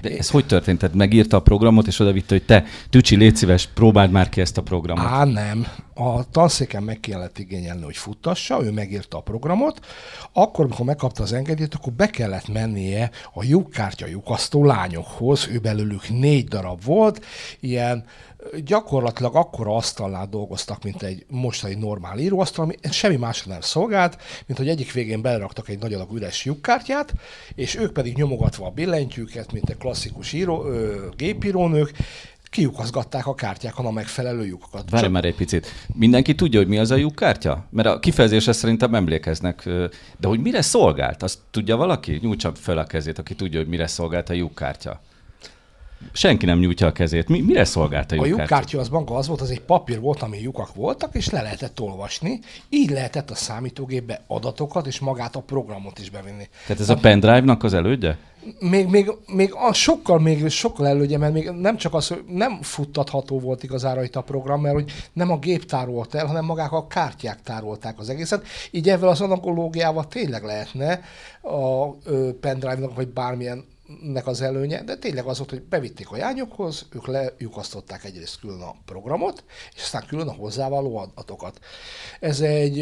[0.01, 0.79] De ez hogy történt?
[0.79, 4.41] Tehát megírta a programot, és oda vitte, hogy te, Tücsi, légy szíves, próbáld már ki
[4.41, 5.05] ezt a programot.
[5.05, 5.67] Á, nem.
[5.93, 9.85] A tanszéken meg kellett igényelni, hogy futtassa, ő megírta a programot,
[10.33, 16.09] akkor, amikor megkapta az engedélyt, akkor be kellett mennie a lyukkártya lyukasztó lányokhoz, ő belőlük
[16.09, 17.25] négy darab volt,
[17.59, 18.05] ilyen
[18.65, 24.59] gyakorlatilag akkora asztalnál dolgoztak, mint egy mostani normál íróasztal, ami semmi másra nem szolgált, mint
[24.59, 27.13] hogy egyik végén beleraktak egy nagy adag üres lyukkártyát,
[27.55, 31.91] és ők pedig nyomogatva a billentyűket, mint egy klasszikus író, ö, gépírónők,
[32.49, 34.89] kiukaszgatták a kártyákon a megfelelő lyukokat.
[34.89, 35.67] Várj már egy picit.
[35.93, 37.65] Mindenki tudja, hogy mi az a lyukkártya?
[37.69, 39.63] Mert a kifejezésre szerintem emlékeznek.
[40.19, 41.23] De hogy mire szolgált?
[41.23, 42.19] Azt tudja valaki?
[42.21, 45.01] Nyújtsa fel a kezét, aki tudja, hogy mire szolgált a lyukkártya.
[46.11, 47.27] Senki nem nyújtja a kezét.
[47.27, 48.35] Mi, mire szolgált a lyukkártya?
[48.35, 51.41] A lyukkártya az maga az volt, az egy papír volt, ami lyukak voltak, és le
[51.41, 52.39] lehetett olvasni.
[52.69, 56.49] Így lehetett a számítógépbe adatokat és magát a programot is bevinni.
[56.65, 58.17] Tehát ez a pendrive-nak az elődje?
[58.59, 62.59] Még, még, még a sokkal, még sokkal elődje, mert még nem csak az, hogy nem
[62.61, 66.71] futtatható volt igazára itt a program, mert hogy nem a gép tárolt el, hanem magák
[66.71, 68.45] a kártyák tárolták az egészet.
[68.71, 71.01] Így ezzel az analógiával tényleg lehetne
[71.41, 71.87] a
[72.41, 73.65] pendrive-nak, vagy bármilyen
[74.01, 78.61] nek az előnye, de tényleg az volt, hogy bevitték a jányokhoz, ők lejukasztották egyrészt külön
[78.61, 79.43] a programot,
[79.75, 81.59] és aztán külön a hozzávaló adatokat.
[82.19, 82.79] Ez egy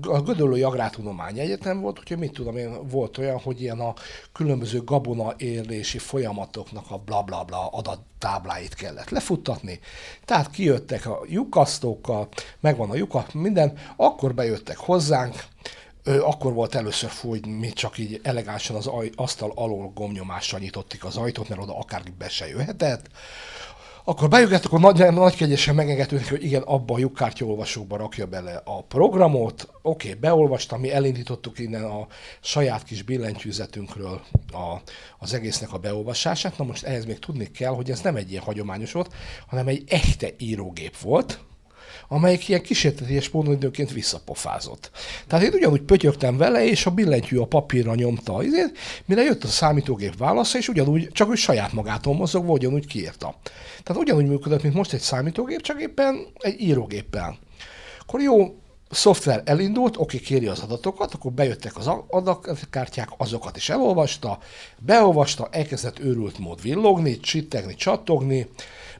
[0.00, 3.94] a Gödöllői Agrártudomány Egyetem volt, úgyhogy mit tudom én, volt olyan, hogy ilyen a
[4.32, 9.80] különböző gabona érlési folyamatoknak a bla bla bla adattábláit kellett lefuttatni.
[10.24, 12.28] Tehát kijöttek a lyukasztókkal,
[12.60, 15.34] megvan a lyuka, minden, akkor bejöttek hozzánk,
[16.16, 21.16] akkor volt először fúj, mi csak így elegánsan az aj, asztal alól gomnyomással nyitottik az
[21.16, 23.10] ajtót, mert oda akár be se jöhetett.
[24.08, 28.82] Akkor bejöttek, akkor nagy, nagy kegyesen megengedtünk, hogy igen, abba a lyukkártyaolvasóba rakja bele a
[28.82, 29.68] programot.
[29.82, 32.06] Oké, okay, beolvastam, mi elindítottuk innen a
[32.40, 34.20] saját kis billentyűzetünkről
[34.52, 34.76] a,
[35.18, 36.58] az egésznek a beolvasását.
[36.58, 39.14] Na most ehhez még tudni kell, hogy ez nem egy ilyen hagyományos volt,
[39.46, 41.40] hanem egy echte írógép volt,
[42.08, 44.90] amelyik ilyen kísérteties módon időnként visszapofázott.
[45.26, 49.48] Tehát én ugyanúgy pötyögtem vele, és a billentyű a papírra nyomta, azért, mire jött a
[49.48, 53.34] számítógép válasza, és ugyanúgy, csak úgy saját magától mozogva, ugyanúgy kiírta.
[53.82, 57.38] Tehát ugyanúgy működött, mint most egy számítógép, csak éppen egy írógéppel.
[58.00, 58.56] Akkor jó,
[58.90, 64.38] szoftver elindult, oké, kéri az adatokat, akkor bejöttek az adatkártyák, azokat is elolvasta,
[64.78, 68.48] beolvasta, elkezdett őrült mód villogni, csittegni, csattogni,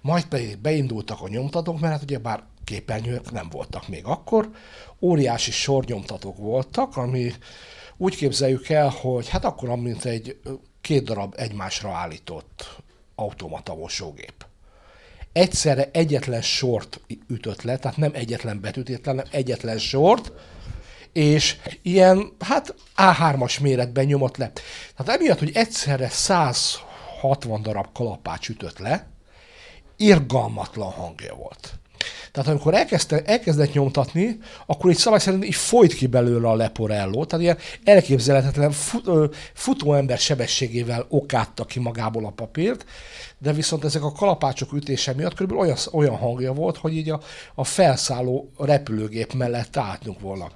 [0.01, 4.51] majd pedig beindultak a nyomtatók, mert hát ugye bár képernyők nem voltak még akkor,
[5.01, 7.33] óriási sornyomtatók voltak, ami
[7.97, 10.39] úgy képzeljük el, hogy hát akkor mint egy
[10.81, 12.77] két darab egymásra állított
[13.15, 14.47] automata mosógép.
[15.33, 20.33] Egyszerre egyetlen sort ütött le, tehát nem egyetlen betűt hanem egyetlen sort,
[21.13, 24.53] és ilyen, hát A3-as méretben nyomott le.
[24.97, 29.07] Tehát emiatt, hogy egyszerre 160 darab kalapács ütött le,
[29.97, 31.79] irgalmatlan hangja volt.
[32.33, 37.25] Tehát amikor elkezdte, elkezdett nyomtatni, akkor egy szabály szerint így folyt ki belőle a leporelló,
[37.25, 42.85] tehát ilyen elképzelhetetlen fut, futóember sebességével okátta ki magából a papírt,
[43.39, 47.21] de viszont ezek a kalapácsok ütése miatt körülbelül olyan, olyan hangja volt, hogy így a,
[47.55, 50.51] a felszálló repülőgép mellett álltunk volna.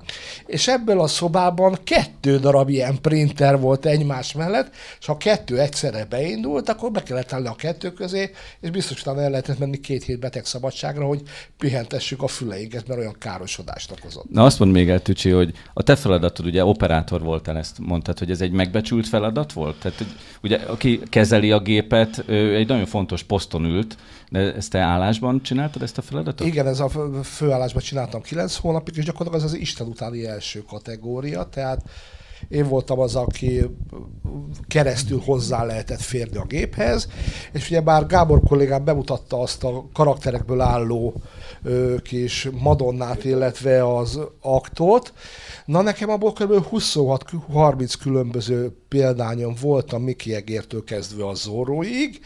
[0.46, 6.04] És ebből a szobában kettő darab ilyen printer volt egymás mellett, és ha kettő egyszerre
[6.04, 10.18] beindult, akkor be kellett állni a kettő közé, és biztosan el lehetett menni két hét
[10.18, 11.22] betegszabadságra, hogy
[11.58, 14.30] pihentessük a füleinket, mert olyan károsodást okozott.
[14.30, 18.18] Na azt mond még el, Tücsi, hogy a te feladatod, ugye operátor voltál, ezt mondtad,
[18.18, 19.80] hogy ez egy megbecsült feladat volt?
[19.80, 20.04] Tehát,
[20.42, 23.96] ugye, aki kezeli a gépet, egy nagyon fontos poszton ült,
[24.30, 26.46] de ezt te állásban csináltad ezt a feladatot?
[26.46, 26.88] Igen, ez a
[27.22, 31.82] főállásban csináltam 9 hónapig, és gyakorlatilag az az Isten utáni első kategória, tehát
[32.48, 33.60] én voltam az, aki
[34.68, 37.08] keresztül hozzá lehetett férni a géphez,
[37.52, 41.22] és ugye bár Gábor kollégám bemutatta azt a karakterekből álló
[42.02, 45.12] kis Madonnát, illetve az aktot,
[45.64, 46.66] na nekem abból kb.
[46.72, 52.20] 26-30 különböző példányom volt a Mickey Egértől kezdve a Zorroig,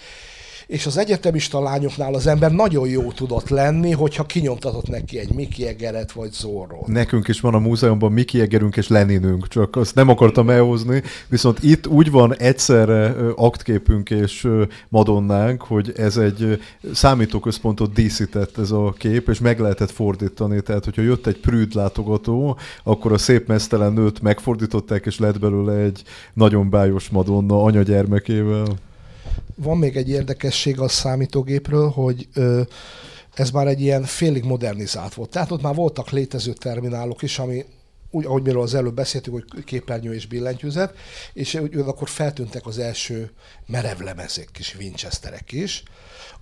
[0.67, 5.67] és az egyetemista lányoknál az ember nagyon jó tudott lenni, hogyha kinyomtatott neki egy Mickey
[5.67, 6.83] Egeret vagy Zorro.
[6.87, 11.63] Nekünk is van a múzeumban Mickey Egerünk és Leninünk, csak azt nem akartam elhozni, viszont
[11.63, 14.49] itt úgy van egyszerre aktképünk és
[14.89, 16.61] Madonnánk, hogy ez egy
[16.93, 22.59] számítóközpontot díszített ez a kép, és meg lehetett fordítani, tehát hogyha jött egy prűd látogató,
[22.85, 26.03] akkor a szép mesztelen nőt megfordították, és lett belőle egy
[26.35, 28.65] nagyon bájos Madonna anyagyermekével.
[29.55, 32.63] Van még egy érdekesség a számítógépről, hogy ö,
[33.35, 35.31] ez már egy ilyen félig modernizált volt.
[35.31, 37.65] Tehát ott már voltak létező terminálok is, ami
[38.11, 40.95] úgy, ahogy miről az előbb beszéltünk, hogy képernyő és billentyűzet,
[41.33, 43.31] és akkor feltűntek az első
[43.67, 45.83] merevlemezek, kis Winchesterek is,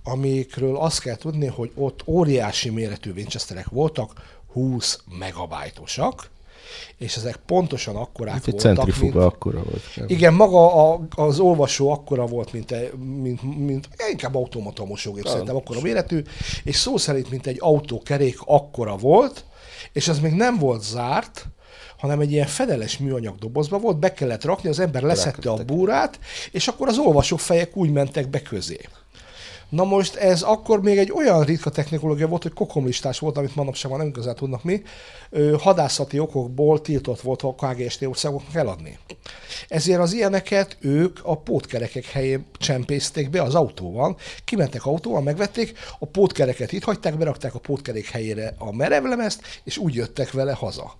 [0.03, 6.29] amikről azt kell tudni, hogy ott óriási méretű Winchesterek voltak, 20 megabájtosak,
[6.97, 10.09] és ezek pontosan akkorák Hát egy voltak, centrifuga mint, akkora volt.
[10.11, 15.55] igen, maga a, az olvasó akkora volt, mint, egy, mint, mint inkább automata mosógép, szerintem
[15.55, 16.21] akkora méretű,
[16.63, 19.45] és szó szerint, mint egy autókerék akkora volt,
[19.93, 21.47] és ez még nem volt zárt,
[21.97, 26.19] hanem egy ilyen fedeles műanyag dobozba volt, be kellett rakni, az ember leszette a búrát,
[26.51, 28.79] és akkor az olvasófejek úgy mentek be közé.
[29.69, 33.91] Na most ez akkor még egy olyan ritka technológia volt, hogy kokomlistás volt, amit manapság
[33.91, 34.81] már nem igazán tudnak mi,
[35.59, 38.97] hadászati okokból tiltott volt a KGST országoknak eladni.
[39.67, 46.05] Ezért az ilyeneket ők a pótkerekek helyén csempészték be az autóval, kimentek autóval, megvették, a
[46.05, 50.95] pótkereket itt hagyták, berakták a pótkerék helyére a merevlemezt, és úgy jöttek vele haza.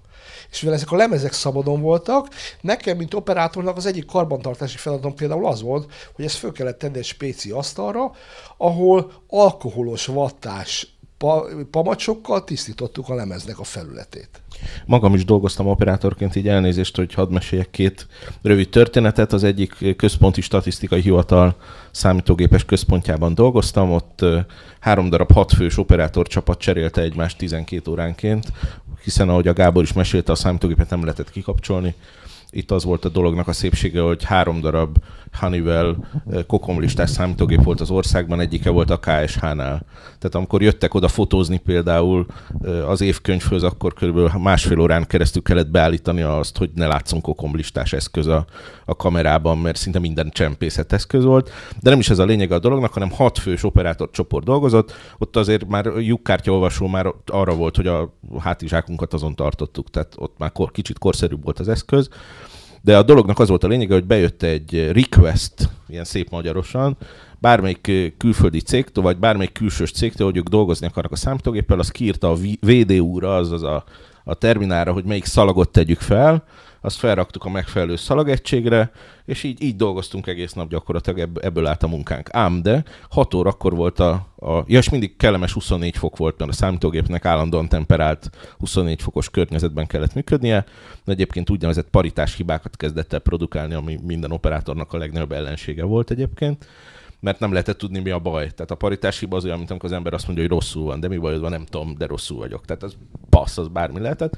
[0.51, 2.27] És mivel ezek a lemezek szabadon voltak,
[2.61, 6.97] nekem, mint operátornak az egyik karbantartási feladatom például az volt, hogy ezt föl kellett tenni
[6.97, 8.11] egy spéci asztalra,
[8.57, 14.29] ahol alkoholos vattás pa- pamacsokkal tisztítottuk a lemeznek a felületét.
[14.85, 18.07] Magam is dolgoztam operátorként, így elnézést, hogy hadd meséljek két
[18.41, 19.33] rövid történetet.
[19.33, 21.55] Az egyik központi statisztikai hivatal
[21.91, 24.25] számítógépes központjában dolgoztam, ott
[24.79, 28.51] három darab hatfős operátor csapat cserélte egymást 12 óránként,
[29.05, 31.93] hiszen ahogy a Gábor is mesélte, a számítógépet nem lehetett kikapcsolni.
[32.49, 34.97] Itt az volt a dolognak a szépsége, hogy három darab
[35.39, 35.95] Honeywell
[36.31, 39.85] eh, kokomlistás számítógép volt az országban, egyike volt a KSH-nál.
[40.19, 42.25] Tehát amikor jöttek oda fotózni például
[42.63, 47.93] eh, az évkönyvhöz, akkor körülbelül másfél órán keresztül kellett beállítani azt, hogy ne látszon kokomlistás
[47.93, 48.45] eszköz a,
[48.85, 51.51] a kamerában, mert szinte minden csempészet eszköz volt.
[51.81, 54.93] De nem is ez a lényeg a dolognak, hanem hat fős operátor csoport dolgozott.
[55.17, 60.51] Ott azért már lyukkártyaolvasó már arra volt, hogy a hátizsákunkat azon tartottuk, tehát ott már
[60.51, 62.09] kor, kicsit korszerűbb volt az eszköz.
[62.85, 65.53] De a dolognak az volt a lényege, hogy bejött egy request,
[65.87, 66.97] ilyen szép magyarosan,
[67.39, 71.89] bármelyik ö, külföldi cégtől, vagy bármelyik külsős cégtől, hogy ők dolgozni akarnak a számítógéppel, az
[71.89, 73.83] kiírta a VDU-ra, azaz a,
[74.23, 76.43] a terminálra, hogy melyik szalagot tegyük fel,
[76.85, 78.91] azt felraktuk a megfelelő szalagegységre,
[79.25, 82.29] és így, így dolgoztunk egész nap gyakorlatilag, ebb- ebből állt a munkánk.
[82.31, 86.51] Ám de 6 órakor volt a, a ja, és mindig kellemes 24 fok volt, mert
[86.51, 90.65] a számítógépnek állandóan temperált 24 fokos környezetben kellett működnie,
[91.03, 96.11] de egyébként úgynevezett paritás hibákat kezdett el produkálni, ami minden operátornak a legnagyobb ellensége volt
[96.11, 96.67] egyébként
[97.19, 98.49] mert nem lehetett tudni, mi a baj.
[98.49, 100.99] Tehát a paritás hiba az olyan, mint amikor az ember azt mondja, hogy rosszul van,
[100.99, 102.65] de mi bajod van, nem tudom, de rosszul vagyok.
[102.65, 102.97] Tehát az
[103.29, 104.37] passz, az bármi lehetett.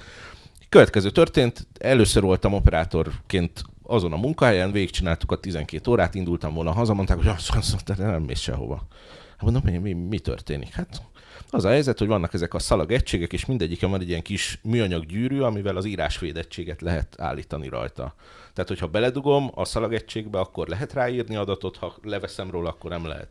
[0.70, 6.93] Következő történt, először voltam operátorként azon a munkahelyen, végigcsináltuk a 12 órát, indultam volna haza,
[6.93, 8.88] mondták, hogy azt, azt, azt nem mész sehova.
[9.30, 10.74] Hát mondom, mi, mi, mi történik?
[10.74, 11.01] Hát
[11.49, 14.59] az a helyzet, hogy vannak ezek a szalag egységek, és mindegyiken van egy ilyen kis
[14.63, 18.15] műanyag gyűrű, amivel az írásvédettséget lehet állítani rajta.
[18.53, 23.30] Tehát, hogyha beledugom a szalagegységbe, akkor lehet ráírni adatot, ha leveszem róla, akkor nem lehet.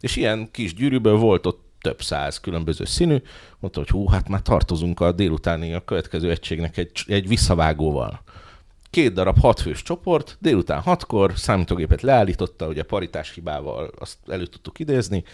[0.00, 3.16] És ilyen kis gyűrűből volt ott több száz különböző színű,
[3.58, 8.22] mondta, hogy hú, hát már tartozunk a délutáni a következő egységnek egy, egy visszavágóval.
[8.90, 15.24] Két darab hatfős csoport, délután hatkor számítógépet leállította, ugye paritás hibával azt elő tudtuk idézni,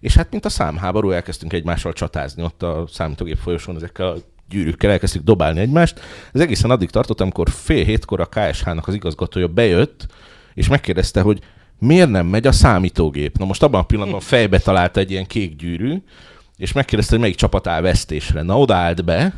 [0.00, 4.16] és hát mint a számháború elkezdtünk egymással csatázni ott a számítógép folyosón ezekkel a
[4.48, 6.00] gyűrűkkel elkezdtük dobálni egymást.
[6.32, 10.06] Ez egészen addig tartott, amikor fél hétkor a KSH-nak az igazgatója bejött,
[10.54, 11.40] és megkérdezte, hogy
[11.84, 13.38] miért nem megy a számítógép.
[13.38, 16.02] Na most abban a pillanatban fejbe találta egy ilyen kék gyűrű,
[16.56, 18.42] és megkérdezte, hogy melyik csapat áll vesztésre.
[18.42, 19.34] Na, oda állt be,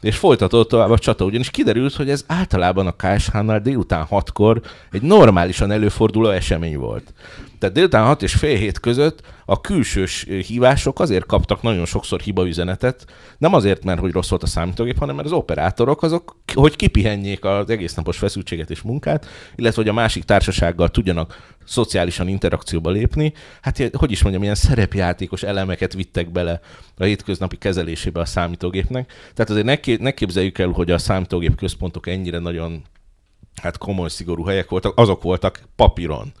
[0.00, 5.02] És folytatott tovább a csata, ugyanis kiderült, hogy ez általában a KSH-nál délután hatkor egy
[5.02, 7.12] normálisan előforduló esemény volt.
[7.64, 13.04] Tehát délután 6 és fél hét között a külsős hívások azért kaptak nagyon sokszor hibaüzenetet,
[13.38, 17.44] nem azért, mert hogy rossz volt a számítógép, hanem mert az operátorok azok, hogy kipihenjék
[17.44, 23.32] az egész napos feszültséget és munkát, illetve hogy a másik társasággal tudjanak szociálisan interakcióba lépni.
[23.60, 26.60] Hát, hogy is mondjam, ilyen szerepjátékos elemeket vittek bele
[26.96, 29.12] a hétköznapi kezelésébe a számítógépnek.
[29.34, 32.82] Tehát azért ne, ne képzeljük el, hogy a számítógép központok ennyire nagyon
[33.62, 36.32] hát komoly, szigorú helyek voltak, azok voltak papíron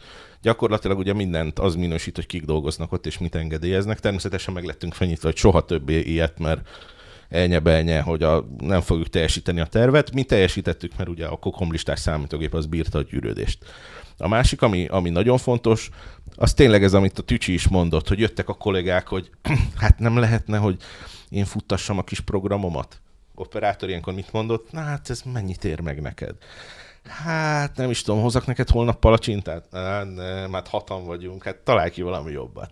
[0.44, 4.00] gyakorlatilag ugye mindent az minősít, hogy kik dolgoznak ott, és mit engedélyeznek.
[4.00, 6.68] Természetesen meg lettünk fenyítve, hogy soha többé ilyet, mert
[7.28, 10.12] elnye hogy a, nem fogjuk teljesíteni a tervet.
[10.12, 13.58] Mi teljesítettük, mert ugye a kokomlistás számítógép az bírta a gyűrődést.
[14.18, 15.90] A másik, ami, ami nagyon fontos,
[16.36, 19.30] az tényleg ez, amit a Tücsi is mondott, hogy jöttek a kollégák, hogy
[19.82, 20.76] hát nem lehetne, hogy
[21.28, 23.00] én futtassam a kis programomat.
[23.34, 24.72] Operátor ilyenkor mit mondott?
[24.72, 26.34] Na hát ez mennyit ér meg neked?
[27.08, 29.64] Hát nem is tudom, hozok neked holnap palacsintát?
[30.14, 32.70] Nem, hát hatan vagyunk, hát találj ki valami jobbat.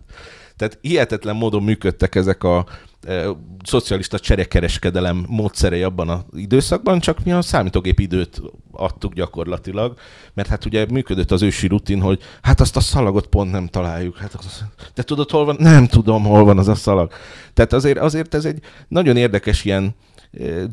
[0.55, 2.65] Tehát hihetetlen módon működtek ezek a
[3.07, 3.25] e,
[3.65, 9.97] szocialista cserekereskedelem módszerei abban az időszakban, csak mi a számítógép időt adtuk gyakorlatilag,
[10.33, 14.17] mert hát ugye működött az ősi rutin, hogy hát azt a szalagot pont nem találjuk.
[14.17, 14.63] Hát az,
[14.93, 15.55] te tudod, hol van?
[15.59, 17.11] Nem tudom, hol van az a szalag.
[17.53, 19.95] Tehát azért, azért ez egy nagyon érdekes ilyen,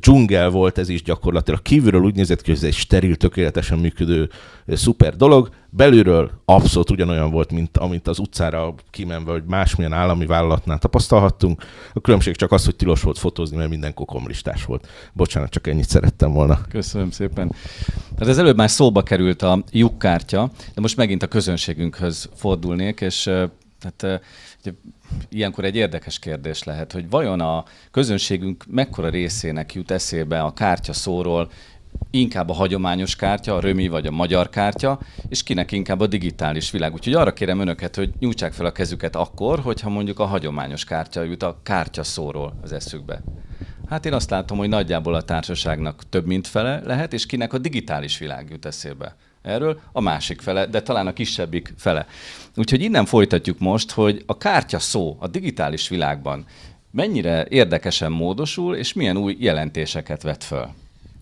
[0.00, 1.62] dzsungel volt ez is gyakorlatilag.
[1.62, 4.30] Kívülről úgy nézett ki, hogy ez egy steril, tökéletesen működő
[4.66, 5.50] szuper dolog.
[5.70, 11.62] Belülről abszolút ugyanolyan volt, mint amit az utcára kimenve, hogy másmilyen állami vállalatnál tapasztalhattunk.
[11.92, 14.88] A különbség csak az, hogy tilos volt fotózni, mert minden kokomlistás volt.
[15.12, 16.60] Bocsánat, csak ennyit szerettem volna.
[16.68, 17.52] Köszönöm szépen.
[18.14, 23.22] Tehát ez előbb már szóba került a lyukkártya, de most megint a közönségünkhöz fordulnék, és
[23.80, 24.22] tehát
[25.28, 30.92] ilyenkor egy érdekes kérdés lehet, hogy vajon a közönségünk mekkora részének jut eszébe a kártya
[30.92, 31.50] szóról,
[32.10, 36.70] inkább a hagyományos kártya, a römi vagy a magyar kártya, és kinek inkább a digitális
[36.70, 36.92] világ.
[36.92, 41.22] Úgyhogy arra kérem önöket, hogy nyújtsák fel a kezüket akkor, hogyha mondjuk a hagyományos kártya
[41.22, 43.22] jut a kártya szóról az eszükbe.
[43.88, 47.58] Hát én azt látom, hogy nagyjából a társaságnak több mint fele lehet, és kinek a
[47.58, 52.06] digitális világ jut eszébe erről, a másik fele, de talán a kisebbik fele.
[52.56, 56.44] Úgyhogy innen folytatjuk most, hogy a kártya szó a digitális világban
[56.90, 60.68] mennyire érdekesen módosul, és milyen új jelentéseket vet föl.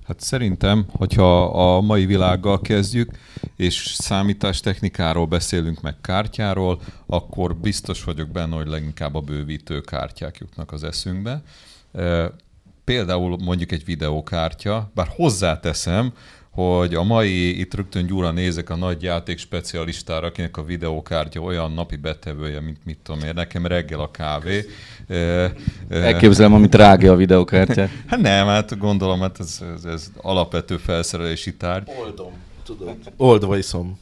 [0.06, 3.10] Hát szerintem, hogyha a mai világgal kezdjük,
[3.56, 10.72] és számítástechnikáról beszélünk meg kártyáról, akkor biztos vagyok benne, hogy leginkább a bővítő kártyák jutnak
[10.72, 11.42] az eszünkbe.
[12.84, 16.12] Például mondjuk egy videókártya, bár hozzáteszem,
[16.58, 21.72] hogy a mai, itt rögtön gyúra nézek a nagy játék specialistára, akinek a videókártya olyan
[21.72, 24.64] napi betevője, mint mit tudom én, nekem reggel a kávé.
[25.88, 27.88] Elképzelem, amit rágja a videókártya.
[28.10, 31.88] hát nem, hát gondolom, hát ez, ez, ez alapvető felszerelési tárgy.
[32.00, 32.32] Oldom
[32.68, 32.96] tudod.
[33.16, 33.98] Oldva iszom.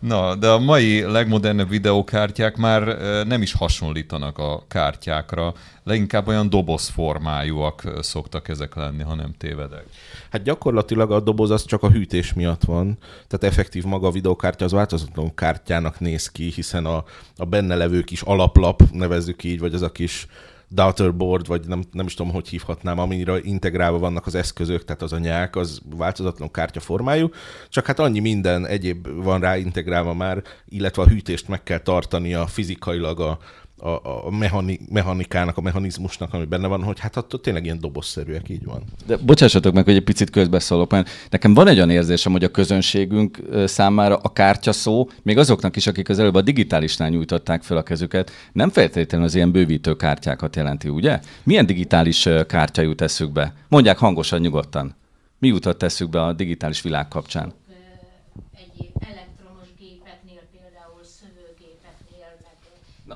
[0.00, 2.82] Na, de a mai legmodernebb videókártyák már
[3.26, 9.84] nem is hasonlítanak a kártyákra, leginkább olyan dobozformájúak szoktak ezek lenni, ha nem tévedek.
[10.30, 14.64] Hát gyakorlatilag a doboz az csak a hűtés miatt van, tehát effektív maga a videókártya
[14.64, 17.04] az változatlan kártyának néz ki, hiszen a,
[17.36, 20.26] a benne levő kis alaplap, nevezzük így, vagy az a kis
[20.68, 25.12] daughterboard, vagy nem, nem is tudom, hogy hívhatnám, amire integrálva vannak az eszközök, tehát az
[25.12, 27.30] a nyák, az változatlan kártyaformájú,
[27.68, 32.46] csak hát annyi minden egyéb van rá integrálva már, illetve a hűtést meg kell tartania
[32.46, 33.38] fizikailag a,
[33.78, 38.48] a, a mechani, mechanikának, a mechanizmusnak, ami benne van, hogy hát attól tényleg ilyen dobozszerűek,
[38.48, 38.82] így van.
[39.06, 42.50] De bocsássatok meg, hogy egy picit közbeszólok, mert nekem van egy olyan érzésem, hogy a
[42.50, 47.76] közönségünk számára a kártya szó, még azoknak is, akik az előbb a digitálisnál nyújtották fel
[47.76, 51.20] a kezüket, nem feltétlenül az ilyen bővítő kártyákat jelenti, ugye?
[51.42, 53.54] Milyen digitális kártya jut eszükbe?
[53.68, 54.96] Mondják hangosan, nyugodtan.
[55.38, 57.52] Mi jutott eszükbe a digitális világ kapcsán?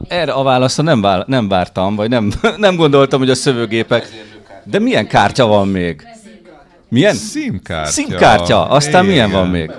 [0.08, 4.08] Erre a válaszra nem, vál, nem vártam, vagy nem, nem gondoltam, hogy a szövőgépek...
[4.64, 6.06] De milyen kártya van még?
[6.88, 7.14] Milyen?
[7.14, 7.90] Színkártya.
[7.90, 8.68] Színkártya.
[8.68, 9.06] Aztán Igen.
[9.06, 9.70] milyen van még?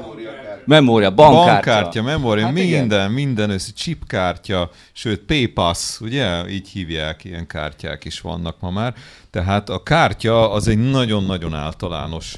[0.65, 1.51] Memória, bankkártya.
[1.51, 3.11] Bankkártya, memória, hát minden, igen.
[3.11, 6.49] minden össze, chipkártya, sőt, PayPass, ugye?
[6.49, 8.93] Így hívják, ilyen kártyák is vannak ma már.
[9.29, 12.35] Tehát a kártya az egy nagyon-nagyon általános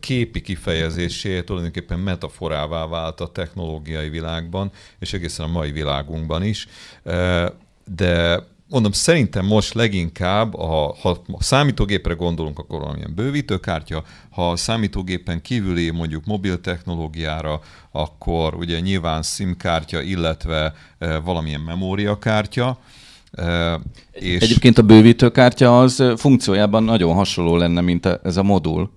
[0.00, 6.66] képi kifejezésé, tulajdonképpen metaforává vált a technológiai világban, és egészen a mai világunkban is.
[7.84, 8.42] De
[8.74, 15.42] mondom, szerintem most leginkább, ha, ha a számítógépre gondolunk, akkor valamilyen bővítőkártya, ha a számítógépen
[15.42, 17.60] kívüli mondjuk mobil technológiára,
[17.92, 22.78] akkor ugye nyilván SIM kártya, illetve e, valamilyen memóriakártya,
[24.12, 24.42] És...
[24.42, 28.90] Egyébként a bővítőkártya az funkciójában nagyon hasonló lenne, mint a, ez a modul.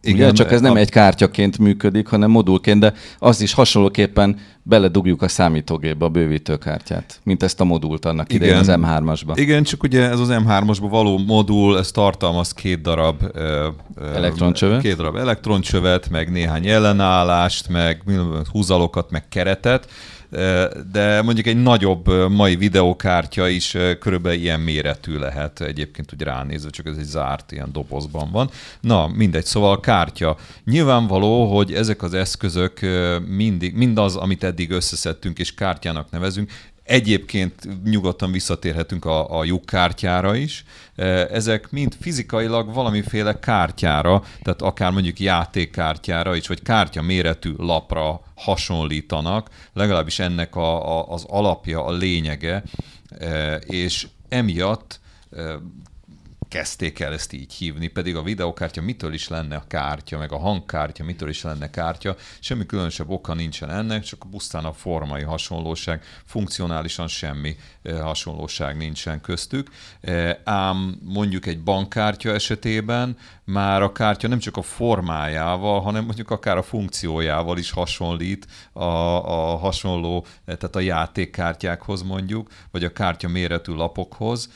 [0.00, 0.76] Igen, Ugye, csak ez nem a...
[0.76, 7.42] egy kártyaként működik, hanem modulként, de az is hasonlóképpen beledugjuk a számítógépbe a bővítőkártyát, mint
[7.42, 9.32] ezt a modult annak idején az M3-asba.
[9.34, 13.22] Igen, csak ugye ez az M3-asba való modul, ez tartalmaz két darab
[14.14, 18.02] elektroncsövet, két darab elektroncsövet, meg néhány ellenállást, meg
[18.52, 19.88] húzalokat, meg keretet,
[20.92, 26.86] de mondjuk egy nagyobb mai videokártya is körülbelül ilyen méretű lehet egyébként úgy ránézve, csak
[26.86, 28.50] ez egy zárt ilyen dobozban van.
[28.80, 30.36] Na, mindegy, szóval a kártya.
[30.64, 32.80] Nyilvánvaló, hogy ezek az eszközök
[33.26, 36.50] mindig, mindaz, amit eddig összeszedtünk és kártyának nevezünk,
[36.86, 40.64] Egyébként nyugodtan visszatérhetünk a, a lyukkártyára is.
[41.30, 49.50] Ezek mind fizikailag valamiféle kártyára, tehát akár mondjuk játékkártyára is, vagy kártya méretű lapra hasonlítanak,
[49.72, 52.62] legalábbis ennek a, a, az alapja, a lényege,
[53.60, 55.00] és emiatt
[56.48, 60.38] kezdték el ezt így hívni, pedig a videokártya mitől is lenne a kártya, meg a
[60.38, 66.02] hangkártya mitől is lenne kártya, semmi különösebb oka nincsen ennek, csak pusztán a formai hasonlóság,
[66.24, 67.56] funkcionálisan semmi
[68.00, 69.70] hasonlóság nincsen köztük.
[70.44, 76.56] Ám mondjuk egy bankkártya esetében már a kártya nem csak a formájával, hanem mondjuk akár
[76.56, 83.72] a funkciójával is hasonlít a, a hasonló, tehát a játékkártyákhoz mondjuk, vagy a kártya méretű
[83.72, 84.50] lapokhoz,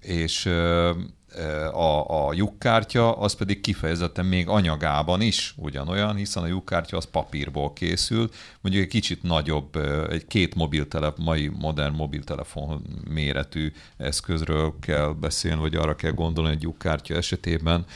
[0.00, 0.50] és
[1.72, 7.72] a, a lyukkártya, az pedig kifejezetten még anyagában is ugyanolyan, hiszen a lyukkártya az papírból
[7.72, 9.76] készül, mondjuk egy kicsit nagyobb,
[10.10, 16.62] egy két mobiltelefon, mai modern mobiltelefon méretű eszközről kell beszélni, vagy arra kell gondolni egy
[16.62, 17.86] lyukkártya esetében,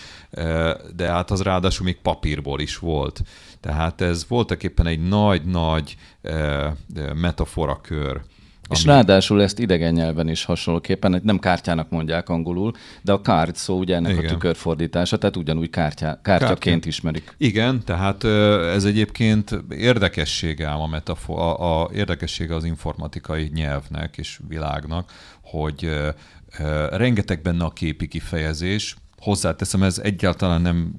[0.97, 3.23] de hát az ráadásul még papírból is volt.
[3.61, 5.97] Tehát ez voltak éppen egy nagy-nagy
[7.15, 8.23] metaforakör
[8.73, 13.79] és ráadásul ezt idegen nyelven is hasonlóképpen, nem kártyának mondják angolul, de a card szó
[13.79, 14.25] ugye ennek Igen.
[14.25, 16.89] a tükörfordítása, tehát ugyanúgy kártya, kártyaként Kártya.
[16.89, 17.35] ismerik.
[17.37, 18.25] Igen, tehát
[18.75, 25.13] ez egyébként érdekessége ám a, metafor, a, a érdekessége az informatikai nyelvnek és világnak,
[25.43, 25.89] hogy
[26.91, 30.95] rengeteg benne a képi kifejezés, hozzáteszem, ez egyáltalán nem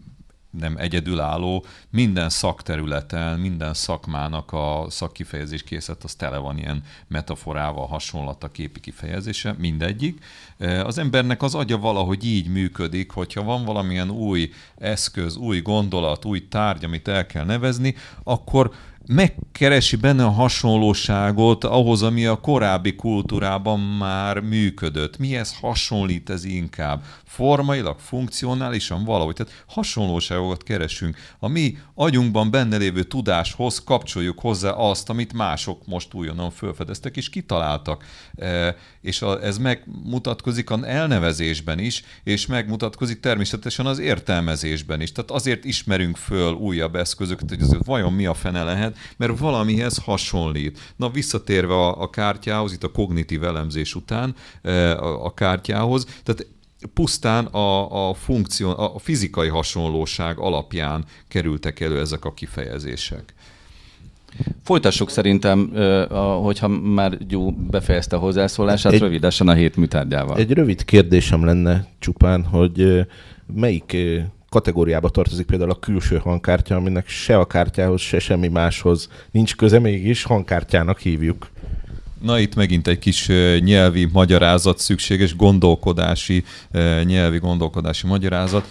[0.60, 8.44] nem egyedülálló, minden szakterületen, minden szakmának a szakkifejezés készlet, az tele van ilyen metaforával, hasonlat
[8.44, 10.24] a képi kifejezése, mindegyik.
[10.58, 16.26] E, az embernek az agya valahogy így működik, hogyha van valamilyen új eszköz, új gondolat,
[16.26, 18.72] új tárgy, amit el kell nevezni, akkor
[19.08, 25.18] megkeresi benne a hasonlóságot ahhoz, ami a korábbi kultúrában már működött.
[25.18, 27.04] Mihez hasonlít ez inkább?
[27.24, 29.36] Formailag, funkcionálisan valahogy.
[29.36, 31.18] Tehát hasonlóságokat keresünk.
[31.40, 37.30] A mi agyunkban benne lévő tudáshoz kapcsoljuk hozzá azt, amit mások most újonnan felfedeztek és
[37.30, 38.06] kitaláltak.
[38.36, 45.12] E, és a, ez megmutatkozik a elnevezésben is, és megmutatkozik természetesen az értelmezésben is.
[45.12, 49.40] Tehát azért ismerünk föl újabb eszközöket, hogy azért vajon mi a fene lehet, lehet, mert
[49.40, 50.80] valamihez hasonlít.
[50.96, 56.48] Na, visszatérve a, a kártyához, itt a kognitív elemzés után e, a, a kártyához, tehát
[56.94, 63.34] pusztán a, a funkció, a fizikai hasonlóság alapján kerültek elő ezek a kifejezések.
[64.64, 65.72] Folytassuk szerintem,
[66.42, 70.38] hogyha már Gyú befejezte a hozzászólását, egy, rövidesen a hét műtárgyával.
[70.38, 73.08] Egy rövid kérdésem lenne csupán, hogy
[73.54, 73.98] melyik
[74.54, 79.80] kategóriába tartozik például a külső hangkártya, aminek se a kártyához, se semmi máshoz nincs köze,
[79.80, 81.50] mégis hangkártyának hívjuk.
[82.22, 83.28] Na itt megint egy kis
[83.60, 86.44] nyelvi magyarázat szükséges, gondolkodási,
[87.04, 88.68] nyelvi gondolkodási magyarázat.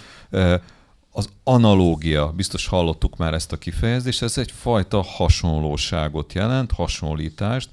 [1.11, 7.69] Az analógia, biztos hallottuk már ezt a kifejezést, ez egyfajta hasonlóságot jelent, hasonlítást.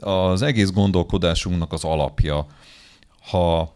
[0.00, 2.46] Az egész gondolkodásunknak az alapja.
[3.30, 3.74] Ha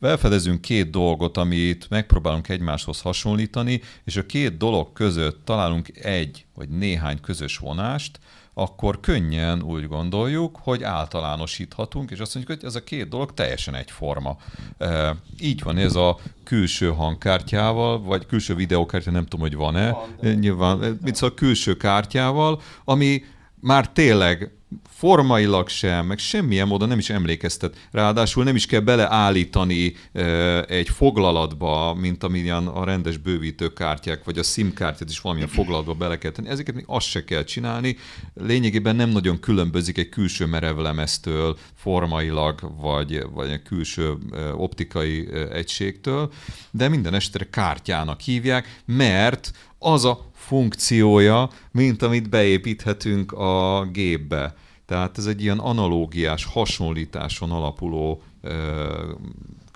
[0.00, 6.68] felfedezünk két dolgot, amit megpróbálunk egymáshoz hasonlítani, és a két dolog között találunk egy vagy
[6.68, 8.18] néhány közös vonást,
[8.58, 13.74] akkor könnyen úgy gondoljuk, hogy általánosíthatunk, és azt mondjuk, hogy ez a két dolog teljesen
[13.74, 14.36] egyforma.
[14.78, 20.34] E, így van ez a külső hangkártyával, vagy külső videokártya, nem tudom, hogy van-e, van,
[20.34, 23.24] nyilván, mit szóval külső kártyával, ami
[23.60, 24.56] már tényleg
[24.90, 27.88] formailag sem, meg semmilyen módon nem is emlékeztet.
[27.90, 29.94] Ráadásul nem is kell beleállítani
[30.68, 36.18] egy foglalatba, mint amilyen a rendes bővítőkártyák, vagy a SIM kártyát is valamilyen foglalatba bele
[36.18, 36.48] kell tenni.
[36.48, 37.96] Ezeket még azt se kell csinálni.
[38.34, 44.14] Lényegében nem nagyon különbözik egy külső merevlemeztől, formailag, vagy, vagy egy külső
[44.56, 46.32] optikai egységtől,
[46.70, 54.54] de minden esetre kártyának hívják, mert az a funkciója, mint amit beépíthetünk a gépbe.
[54.86, 58.22] Tehát ez egy ilyen analógiás, hasonlításon alapuló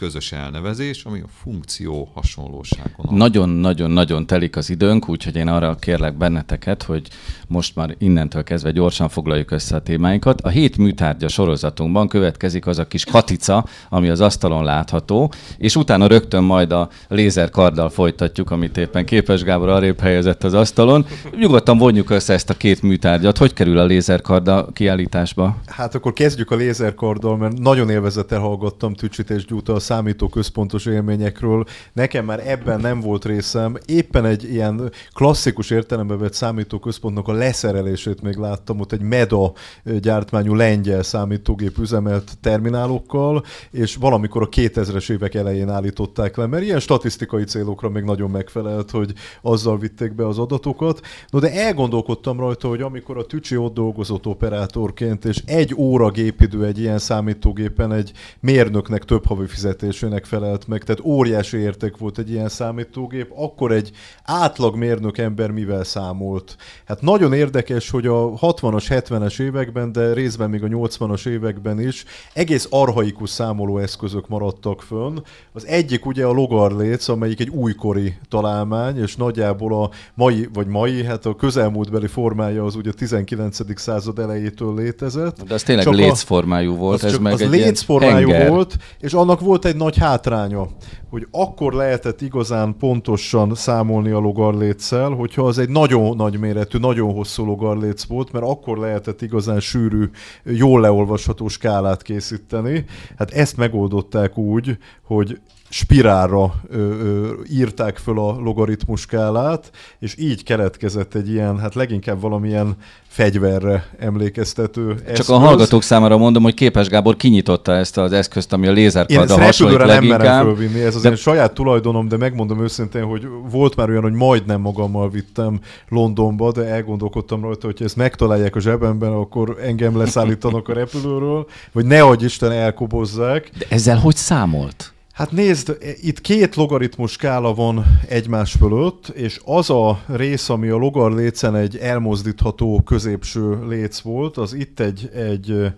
[0.01, 3.15] közös elnevezés, ami a funkció hasonlóságon.
[3.17, 7.09] Nagyon-nagyon-nagyon telik az időnk, úgyhogy én arra kérlek benneteket, hogy
[7.49, 10.41] most már innentől kezdve gyorsan foglaljuk össze a témáinkat.
[10.41, 16.07] A hét műtárgya sorozatunkban következik az a kis katica, ami az asztalon látható, és utána
[16.07, 21.07] rögtön majd a lézerkarddal folytatjuk, amit éppen Képes Gábor arrébb helyezett az asztalon.
[21.37, 23.39] Nyugodtan vonjuk össze ezt a két műtárgyat.
[23.39, 25.57] Hogy kerül a lézerkard a kiállításba?
[25.67, 31.65] Hát akkor kezdjük a lézerkarddal, mert nagyon élvezettel hallgattam Tücsit és Gyúta a számítóközpontos élményekről.
[31.93, 33.77] Nekem már ebben nem volt részem.
[33.87, 39.53] Éppen egy ilyen klasszikus értelembe vett számítóközpontnak a leszerelését még láttam, ott egy MEDA
[40.01, 46.81] gyártmányú lengyel számítógép üzemelt terminálokkal, és valamikor a 2000-es évek elején állították le, mert ilyen
[46.81, 49.13] statisztikai célokra még nagyon megfelelt, hogy
[49.43, 51.01] azzal vitték be az adatokat.
[51.31, 56.65] No, de elgondolkodtam rajta, hogy amikor a Tücsi ott dolgozott operátorként, és egy óra gépidő
[56.65, 62.19] egy ilyen számítógépen egy mérnöknek több havi fizet fizetésének felelt meg, tehát óriási érték volt
[62.19, 63.91] egy ilyen számítógép, akkor egy
[64.25, 66.57] átlag mérnök ember mivel számolt.
[66.85, 72.05] Hát nagyon érdekes, hogy a 60-as, 70-es években, de részben még a 80-as években is
[72.33, 75.19] egész arhaikus számolóeszközök maradtak fönn.
[75.53, 81.05] Az egyik ugye a logarléc, amelyik egy újkori találmány, és nagyjából a mai, vagy mai,
[81.05, 83.79] hát a közelmúltbeli formája az ugye a 19.
[83.81, 85.43] század elejétől létezett.
[85.43, 89.65] De az tényleg csak lécformájú volt, ez meg az egy lécformájú volt, és annak volt
[89.65, 90.67] egy nagy hátránya,
[91.11, 97.13] hogy akkor lehetett igazán pontosan számolni a logarléccel, hogyha az egy nagyon nagy méretű, nagyon
[97.13, 100.11] hosszú logarléc volt, mert akkor lehetett igazán sűrű,
[100.45, 102.85] jól leolvasható skálát készíteni.
[103.19, 105.41] Hát ezt megoldották úgy, hogy
[105.73, 112.21] spirálra ö, ö, írták föl a logaritmus skálát, és így keletkezett egy ilyen, hát leginkább
[112.21, 112.77] valamilyen
[113.09, 115.31] fegyverre emlékeztető Csak eszköz.
[115.31, 119.79] a hallgatók számára mondom, hogy Képes Gábor kinyitotta ezt az eszközt, ami a lézerkarda hasonlít
[119.79, 120.01] leginkább.
[120.01, 121.11] nem merem fölvinni, ez az de...
[121.11, 126.53] én saját tulajdonom, de megmondom őszintén, hogy volt már olyan, hogy majdnem magammal vittem Londonba,
[126.53, 132.03] de elgondolkodtam rajta, hogy ezt megtalálják a zsebemben, akkor engem leszállítanak a repülőről, vagy ne
[132.03, 133.51] adj Isten elkobozzák.
[133.59, 134.93] De ezzel hogy számolt?
[135.13, 140.77] Hát nézd, itt két logaritmus skála van egymás fölött, és az a rész, ami a
[140.77, 145.73] logar lécen egy elmozdítható középső léc volt, az itt egy, egy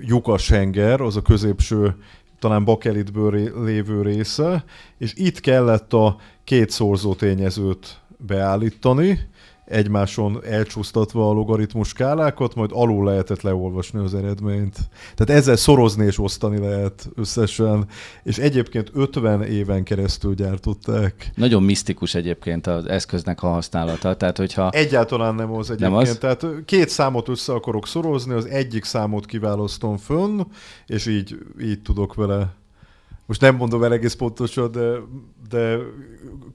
[0.00, 1.94] lyukashenger, az a középső
[2.42, 4.64] talán bakelitből lévő része,
[4.98, 9.18] és itt kellett a két szorzó tényezőt beállítani,
[9.72, 14.76] egymáson elcsúsztatva a logaritmus skálákat, majd alul lehetett leolvasni az eredményt.
[15.14, 17.86] Tehát ezzel szorozni és osztani lehet összesen,
[18.22, 21.30] és egyébként 50 éven keresztül gyártották.
[21.34, 24.70] Nagyon misztikus egyébként az eszköznek a használata, tehát hogyha...
[24.70, 26.18] Egyáltalán nem az egyébként, nem az?
[26.18, 30.40] tehát két számot össze akarok szorozni, az egyik számot kiválasztom fönn,
[30.86, 32.60] és így, így tudok vele
[33.26, 34.92] most nem mondom el egész pontosan, de,
[35.48, 35.76] de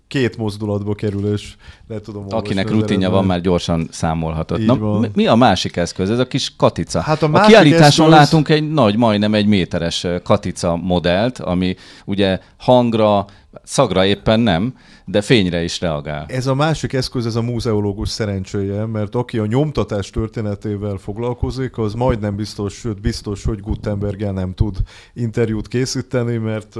[0.08, 1.56] két mozdulatba kerül, és
[1.88, 4.66] le tudom Akinek rutinja van, már gyorsan számolhatott.
[4.66, 6.10] Na, mi a másik eszköz?
[6.10, 7.02] Ez a kis katica.
[7.02, 8.20] Hát a, a kiállításon eszköz...
[8.20, 13.26] látunk egy nagy, majdnem egy méteres katica modellt, ami ugye hangra,
[13.64, 14.74] szagra éppen nem,
[15.06, 16.26] de fényre is reagál.
[16.28, 21.94] Ez a másik eszköz, ez a múzeológus szerencséje, mert aki a nyomtatás történetével foglalkozik, az
[21.94, 24.78] majdnem biztos, sőt biztos, hogy Gutenberggel nem tud
[25.14, 26.76] interjút készíteni, mert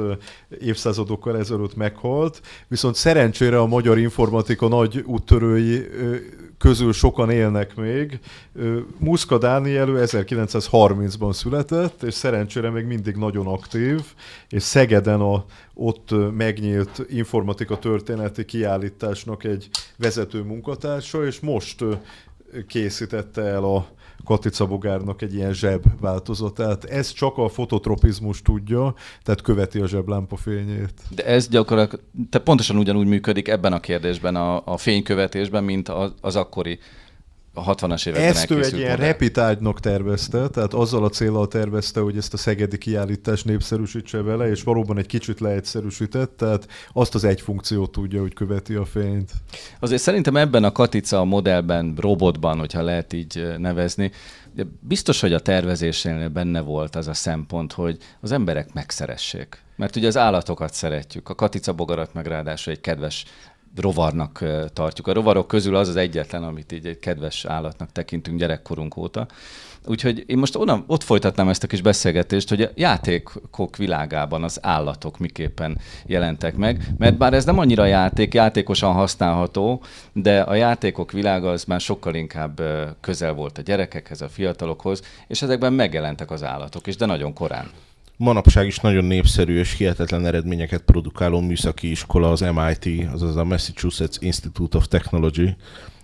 [0.60, 2.42] évszázadokkal ezelőtt meghalt.
[2.68, 5.86] Viszont szerencsére a magyar informatika nagy úttörői
[6.58, 8.20] közül sokan élnek még.
[8.98, 14.02] Muszka Dánielő 1930-ban született, és szerencsére még mindig nagyon aktív,
[14.50, 21.84] és Szegeden a ott megnyílt informatika történeti kiállításnak egy vezető munkatársa, és most
[22.68, 23.88] készítette el a
[24.26, 26.84] Katica Bogárnak egy ilyen zseb változatát.
[26.84, 28.94] Ez csak a fototropizmus tudja,
[29.24, 30.94] tehát követi a zseblámpa fényét.
[31.10, 36.14] De ez gyakorlatilag, te pontosan ugyanúgy működik ebben a kérdésben, a, a fénykövetésben, mint az,
[36.22, 36.80] az akkori
[37.58, 42.18] a 60-as években Ezt ő egy ilyen repitágynak tervezte, tehát azzal a célral tervezte, hogy
[42.18, 47.42] ezt a szegedi kiállítást népszerűsítse vele, és valóban egy kicsit leegyszerűsített, tehát azt az egy
[47.42, 49.32] funkciót tudja, hogy követi a fényt.
[49.80, 54.12] Azért szerintem ebben a Katica modellben, robotban, hogyha lehet így nevezni,
[54.54, 59.62] de biztos, hogy a tervezésnél benne volt az a szempont, hogy az emberek megszeressék.
[59.76, 63.26] Mert ugye az állatokat szeretjük, a katica bogarat meg ráadásul egy kedves
[63.80, 65.08] rovarnak tartjuk.
[65.08, 69.28] A rovarok közül az az egyetlen, amit így egy kedves állatnak tekintünk gyerekkorunk óta.
[69.86, 74.60] Úgyhogy én most onnan, ott folytatnám ezt a kis beszélgetést, hogy a játékok világában az
[74.62, 79.82] állatok miképpen jelentek meg, mert bár ez nem annyira játék, játékosan használható,
[80.14, 82.62] de a játékok világa az már sokkal inkább
[83.02, 87.70] közel volt a gyerekekhez, a fiatalokhoz, és ezekben megjelentek az állatok is, de nagyon korán.
[88.20, 94.18] Manapság is nagyon népszerű és hihetetlen eredményeket produkáló műszaki iskola az MIT, azaz a Massachusetts
[94.20, 95.56] Institute of Technology,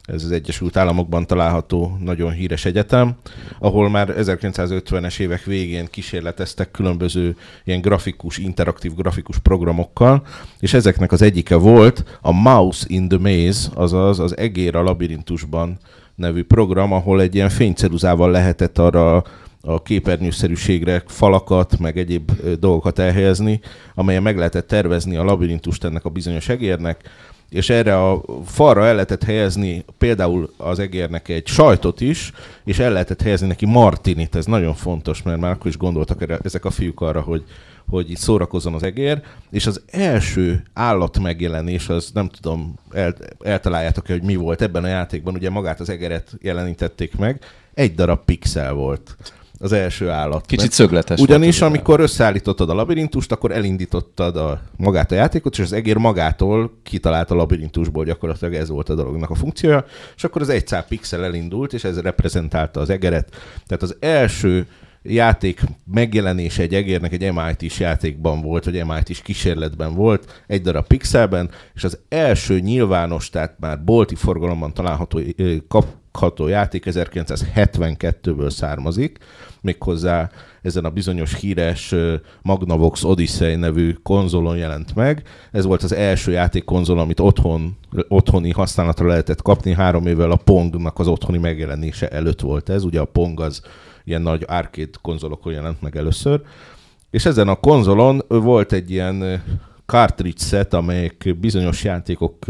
[0.05, 3.15] ez az Egyesült Államokban található nagyon híres egyetem,
[3.59, 10.25] ahol már 1950-es évek végén kísérleteztek különböző ilyen grafikus, interaktív grafikus programokkal,
[10.59, 15.77] és ezeknek az egyike volt a Mouse in the Maze, azaz az Egér a labirintusban
[16.15, 19.23] nevű program, ahol egy ilyen fényceruzával lehetett arra
[19.65, 23.59] a képernyőszerűségre falakat, meg egyéb dolgokat elhelyezni,
[23.95, 27.09] amelyen meg lehetett tervezni a labirintust ennek a bizonyos egérnek,
[27.49, 32.31] és erre a falra el lehetett helyezni például az egérnek egy sajtot is,
[32.63, 36.39] és el lehetett helyezni neki martinit, ez nagyon fontos, mert már akkor is gondoltak erre,
[36.43, 37.43] ezek a fiúk arra, hogy,
[37.89, 44.13] hogy itt szórakozzon az egér, és az első állat megjelenés, az nem tudom, el, eltaláljátok-e,
[44.13, 47.39] hogy mi volt ebben a játékban, ugye magát az egeret jelenítették meg,
[47.73, 49.15] egy darab pixel volt
[49.59, 50.45] az első állat.
[50.45, 51.19] Kicsit szögletes.
[51.19, 55.97] Ugyanis, volt amikor összeállítottad a labirintust, akkor elindítottad a, magát a játékot, és az egér
[55.97, 59.85] magától kitalált a labirintusból, gyakorlatilag ez volt a dolognak a funkciója,
[60.15, 63.29] és akkor az egy szál pixel elindult, és ez reprezentálta az egeret.
[63.67, 64.67] Tehát az első
[65.03, 65.61] játék
[65.93, 71.83] megjelenése egy egérnek egy MIT-s játékban volt, vagy MIT-s kísérletben volt, egy darab pixelben, és
[71.83, 75.19] az első nyilvános, tehát már bolti forgalomban található
[76.13, 79.17] kapható játék 1972-ből származik,
[79.61, 80.29] méghozzá
[80.61, 81.95] ezen a bizonyos híres
[82.41, 85.23] Magnavox Odyssey nevű konzolon jelent meg.
[85.51, 89.73] Ez volt az első játékkonzol, amit otthon, otthoni használatra lehetett kapni.
[89.73, 92.83] Három évvel a Pongnak az otthoni megjelenése előtt volt ez.
[92.83, 93.61] Ugye a Pong az
[94.03, 96.41] ilyen nagy arcade konzolokon jelent meg először.
[97.09, 99.43] És ezen a konzolon volt egy ilyen
[99.93, 102.45] cartridge set, amelyek bizonyos játékok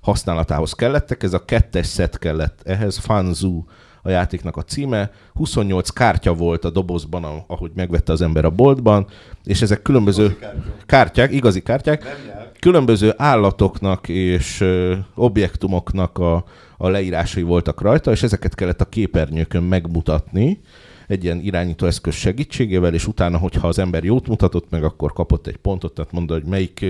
[0.00, 1.22] használatához kellettek.
[1.22, 3.64] Ez a kettes set kellett ehhez, Fanzu
[4.02, 5.10] a játéknak a címe.
[5.32, 9.06] 28 kártya volt a dobozban, ahogy megvette az ember a boltban,
[9.44, 10.56] és ezek különböző igazi
[10.86, 12.04] kártyák, igazi kártyák,
[12.60, 16.44] különböző állatoknak és ö, objektumoknak a,
[16.76, 20.60] a leírásai voltak rajta, és ezeket kellett a képernyőkön megmutatni
[21.06, 25.56] egy ilyen irányítóeszköz segítségével, és utána, hogyha az ember jót mutatott meg, akkor kapott egy
[25.56, 26.84] pontot, tehát mondta, hogy melyik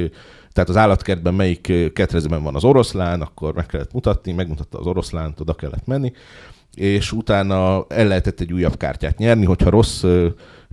[0.52, 5.40] tehát az állatkertben melyik ketrezben van az oroszlán, akkor meg kellett mutatni, megmutatta az oroszlánt,
[5.40, 6.12] oda kellett menni,
[6.76, 10.04] és utána el lehetett egy újabb kártyát nyerni, hogyha rossz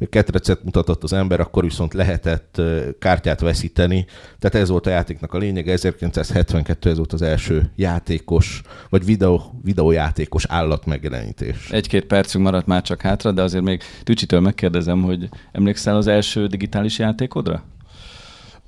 [0.10, 2.62] ketrecet mutatott az ember, akkor viszont lehetett
[3.00, 4.06] kártyát veszíteni.
[4.40, 5.72] Tehát ez volt a játéknak a lényege.
[5.72, 11.70] 1972 ez volt az első játékos, vagy videó, videójátékos állat megjelenítés.
[11.72, 16.48] Egy-két percünk maradt már csak hátra, de azért még Tücsitől megkérdezem, hogy emlékszel az első
[16.48, 17.64] digitális játékodra?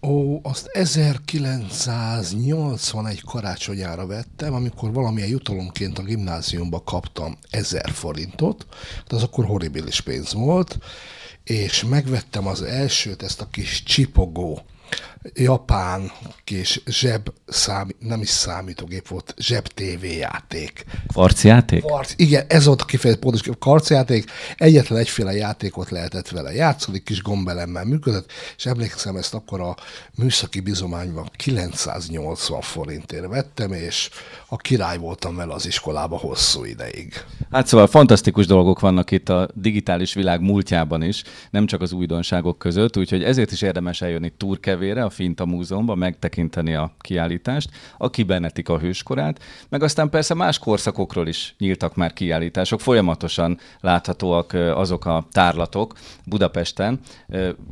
[0.02, 8.66] Ó, azt 1981 karácsonyára vettem, amikor valamilyen jutalomként a gimnáziumba kaptam 1000 forintot,
[9.08, 10.78] de az akkor horribilis pénz volt,
[11.43, 14.62] és megvettem az elsőt, ezt a kis csipogó
[15.34, 16.12] japán
[16.44, 20.86] kis zseb számít, nem is számítógép volt, zseb TV játék.
[21.14, 21.84] Karcjáték?
[21.84, 24.32] Karc, igen, ez volt a kifejezett pontos karcjáték.
[24.56, 29.76] Egyetlen egyféle játékot lehetett vele játszani, kis gombelemmel működött, és emlékszem, ezt akkor a
[30.16, 34.10] műszaki bizományban 980 forintért vettem, és
[34.48, 37.14] a király voltam vele az iskolába hosszú ideig.
[37.52, 42.58] Hát szóval fantasztikus dolgok vannak itt a digitális világ múltjában is, nem csak az újdonságok
[42.58, 48.80] között, úgyhogy ezért is érdemes eljönni Turkevére, a Finta Múzeumban megtekinteni a kiállítást, a kibernetika
[48.80, 55.93] hőskorát, meg aztán persze más korszakokról is nyíltak már kiállítások, folyamatosan láthatóak azok a tárlatok
[56.26, 56.99] Budapesten.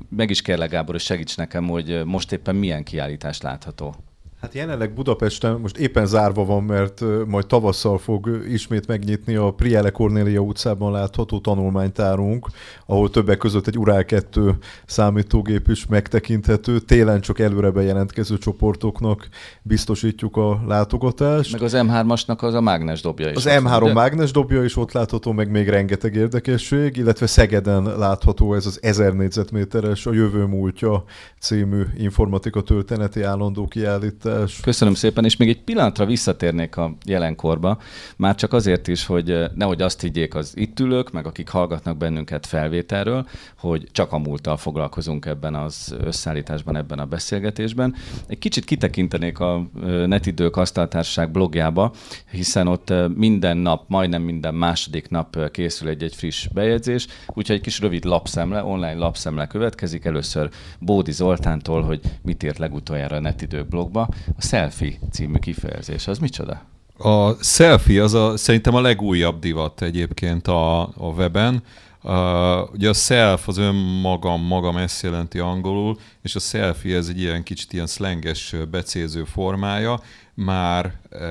[0.10, 3.96] Meg is kérlek Gábor, hogy segíts nekem, hogy most éppen milyen kiállítás látható.
[4.44, 9.90] Hát jelenleg Budapesten most éppen zárva van, mert majd tavasszal fog ismét megnyitni a Priele
[9.90, 12.48] Cornélia utcában látható tanulmánytárunk,
[12.86, 16.80] ahol többek között egy Urál 2 számítógép is megtekinthető.
[16.80, 19.28] Télen csak előre bejelentkező csoportoknak
[19.62, 21.52] biztosítjuk a látogatást.
[21.52, 23.36] Meg az M3-asnak az a mágnes dobja is.
[23.36, 23.94] Az M3 ugye?
[23.94, 29.14] mágnes dobja is ott látható, meg még rengeteg érdekesség, illetve Szegeden látható ez az 1000
[29.14, 31.04] négyzetméteres a jövő múltja
[31.40, 34.60] című informatika történeti állandó kiállítás meghívás.
[34.60, 37.78] Köszönöm szépen, és még egy pillanatra visszatérnék a jelenkorba,
[38.18, 42.46] már csak azért is, hogy nehogy azt higgyék az itt ülők, meg akik hallgatnak bennünket
[42.46, 43.28] felvételről,
[43.58, 47.96] hogy csak a múlttal foglalkozunk ebben az összeállításban, ebben a beszélgetésben.
[48.28, 49.70] Egy kicsit kitekintenék a
[50.06, 51.92] Netidők Asztaltársaság blogjába,
[52.32, 57.80] hiszen ott minden nap, majdnem minden második nap készül egy-egy friss bejegyzés, úgyhogy egy kis
[57.80, 60.06] rövid lapszemle, online lapszemle következik.
[60.06, 64.08] Először Bódi Zoltántól, hogy mit írt legutoljára a Netidők blogba.
[64.38, 66.62] A selfie című kifejezés, az micsoda?
[66.98, 71.64] A selfie az a, szerintem a legújabb divat egyébként a, a weben.
[72.06, 77.20] Uh, ugye a self az önmagam, magam ezt jelenti angolul, és a selfie ez egy
[77.20, 80.02] ilyen kicsit ilyen szlenges becéző formája,
[80.34, 81.22] már uh,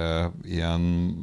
[0.45, 1.14] ilyen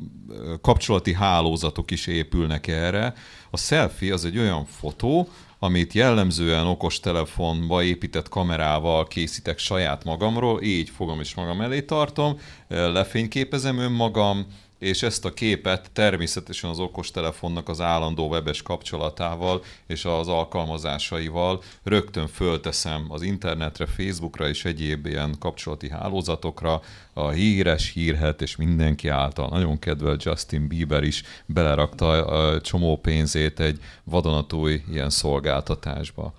[0.62, 3.14] kapcsolati hálózatok is épülnek erre.
[3.50, 5.30] A selfie az egy olyan fotó,
[5.60, 13.78] amit jellemzően okostelefonba épített kamerával készítek saját magamról, így fogom és magam elé tartom, lefényképezem
[13.78, 14.46] önmagam,
[14.80, 22.28] és ezt a képet természetesen az okostelefonnak az állandó webes kapcsolatával és az alkalmazásaival rögtön
[22.28, 26.82] fölteszem az internetre, Facebookra és egyéb ilyen kapcsolati hálózatokra,
[27.14, 33.60] a híres, hírhet és mindenki által nagyon kedvelt Justin Bieber is belerakta a csomó pénzét
[33.60, 36.34] egy vadonatúj ilyen szolgáltatásba.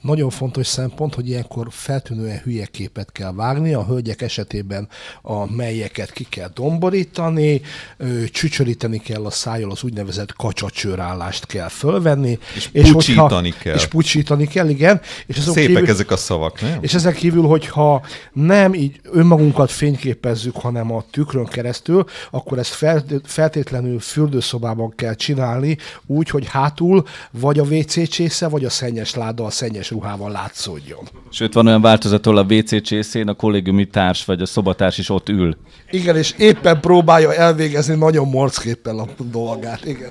[0.00, 4.88] Nagyon fontos szempont, hogy ilyenkor feltűnően hülye képet kell vágni, a hölgyek esetében
[5.22, 7.60] a melyeket ki kell domborítani,
[8.32, 12.38] csücsöríteni kell a szájjal, az úgynevezett kacsacsőrállást kell fölvenni.
[12.54, 13.74] És, és pucsítani hogyha, kell.
[13.74, 15.00] És pucsítani kell, igen.
[15.26, 16.78] És azok Szépek kívül, ezek a szavak, nem?
[16.80, 22.74] És ezek kívül, hogyha nem így önmagunkat fényképezzük, hanem a tükrön keresztül, akkor ezt
[23.24, 25.76] feltétlenül fürdőszobában kell csinálni,
[26.06, 31.08] úgy, hogy hátul vagy a WC csésze, vagy a szennyes láda, a szennyes ruhával látszódjon.
[31.30, 35.08] Sőt, van olyan változat, ahol a WC csészén a kollégiumi társ vagy a szobatárs is
[35.08, 35.56] ott ül.
[35.90, 39.84] Igen, és éppen próbálja elvégezni nagyon morcképpen a dolgát.
[39.84, 40.10] Igen.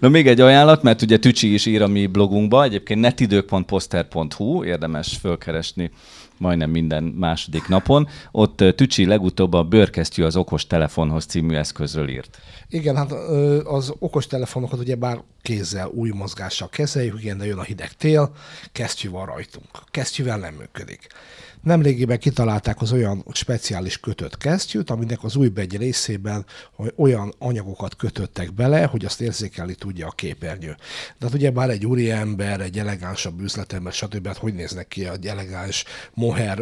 [0.00, 5.16] Na még egy ajánlat, mert ugye Tücsi is ír a mi blogunkba, egyébként netidők.poster.hu, érdemes
[5.20, 5.90] fölkeresni
[6.38, 8.08] majdnem minden második napon.
[8.30, 12.38] Ott Tücsi legutóbb a Bőrkesztyű az okos telefonhoz című eszközről írt.
[12.68, 13.12] Igen, hát
[13.64, 18.34] az okos telefonokat ugye bár kézzel, új mozgással kezeljük, igen, de jön a hideg tél,
[18.72, 19.68] kesztyű van rajtunk.
[19.90, 21.06] Kesztyűvel nem működik.
[21.62, 26.46] Nemrégiben kitalálták az olyan speciális kötött kesztyűt, aminek az új begy részében
[26.96, 30.76] olyan anyagokat kötöttek bele, hogy azt érzékelni tudja a képernyő.
[31.18, 34.26] De hát ugye bár egy úri ember, egy elegánsabb üzletember, stb.
[34.26, 35.84] Hát hogy néznek ki egy elegáns
[36.14, 36.58] moher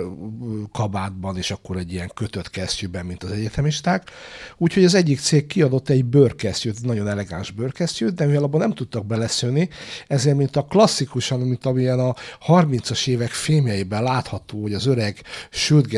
[0.73, 4.11] kabátban, és akkor egy ilyen kötött kesztyűben, mint az egyetemisták.
[4.57, 9.07] Úgyhogy az egyik cég kiadott egy bőrkesztyűt, nagyon elegáns bőrkesztyűt, de mivel abban nem tudtak
[9.07, 9.69] beleszőni,
[10.07, 12.15] ezért mint a klasszikusan, mint amilyen a
[12.47, 15.89] 30-as évek filmjeiben látható, hogy az öreg sült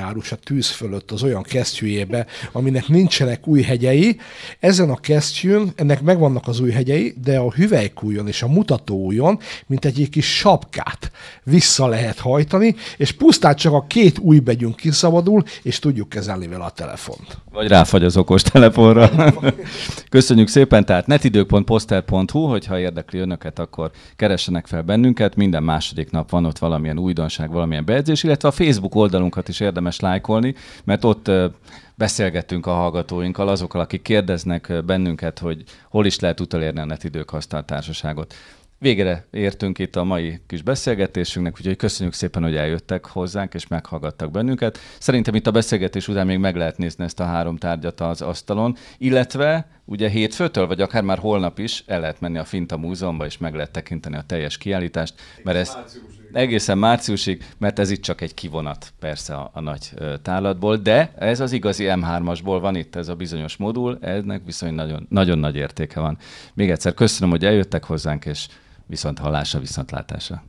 [0.00, 4.20] árus a tűz fölött az olyan kesztyűjébe, aminek nincsenek új hegyei.
[4.60, 9.84] Ezen a kesztyűn, ennek megvannak az új hegyei, de a hüvelykújon és a mutatóújon, mint
[9.84, 11.10] egy kis sapkát
[11.42, 16.64] vissza lehet hajtani, és pusztán csak a két új begyünk kiszabadul, és tudjuk kezelni vele
[16.64, 17.38] a telefont.
[17.52, 19.10] Vagy ráfagy az okos telefonra.
[20.08, 25.36] Köszönjük szépen, tehát netidők.poster.hu, hogyha érdekli önöket, akkor keressenek fel bennünket.
[25.36, 30.00] Minden második nap van ott valamilyen újdonság, valamilyen bejegyzés, illetve a Facebook oldalunkat is érdemes
[30.00, 30.54] lájkolni,
[30.84, 31.30] mert ott
[31.94, 37.30] beszélgettünk a hallgatóinkkal, azokkal, akik kérdeznek bennünket, hogy hol is lehet utolérni a netidők
[37.64, 38.34] társaságot.
[38.82, 44.30] Végre értünk itt a mai kis beszélgetésünknek, úgyhogy köszönjük szépen, hogy eljöttek hozzánk és meghallgattak
[44.30, 44.78] bennünket.
[44.98, 48.76] Szerintem itt a beszélgetés után még meg lehet nézni ezt a három tárgyat az asztalon,
[48.98, 53.38] illetve ugye hétfőtől, vagy akár már holnap is el lehet menni a Finta Múzeumban, és
[53.38, 55.76] meg lehet tekinteni a teljes kiállítást, mert ez
[56.32, 59.90] egészen márciusig, mert ez itt csak egy kivonat persze a, a nagy
[60.22, 65.06] tárlatból, de ez az igazi M3-asból van itt ez a bizonyos modul, ennek viszont nagyon,
[65.08, 66.18] nagyon nagy értéke van.
[66.54, 68.46] Még egyszer köszönöm, hogy eljöttek hozzánk, és
[68.90, 70.42] viszont hallásra, viszontlátásra.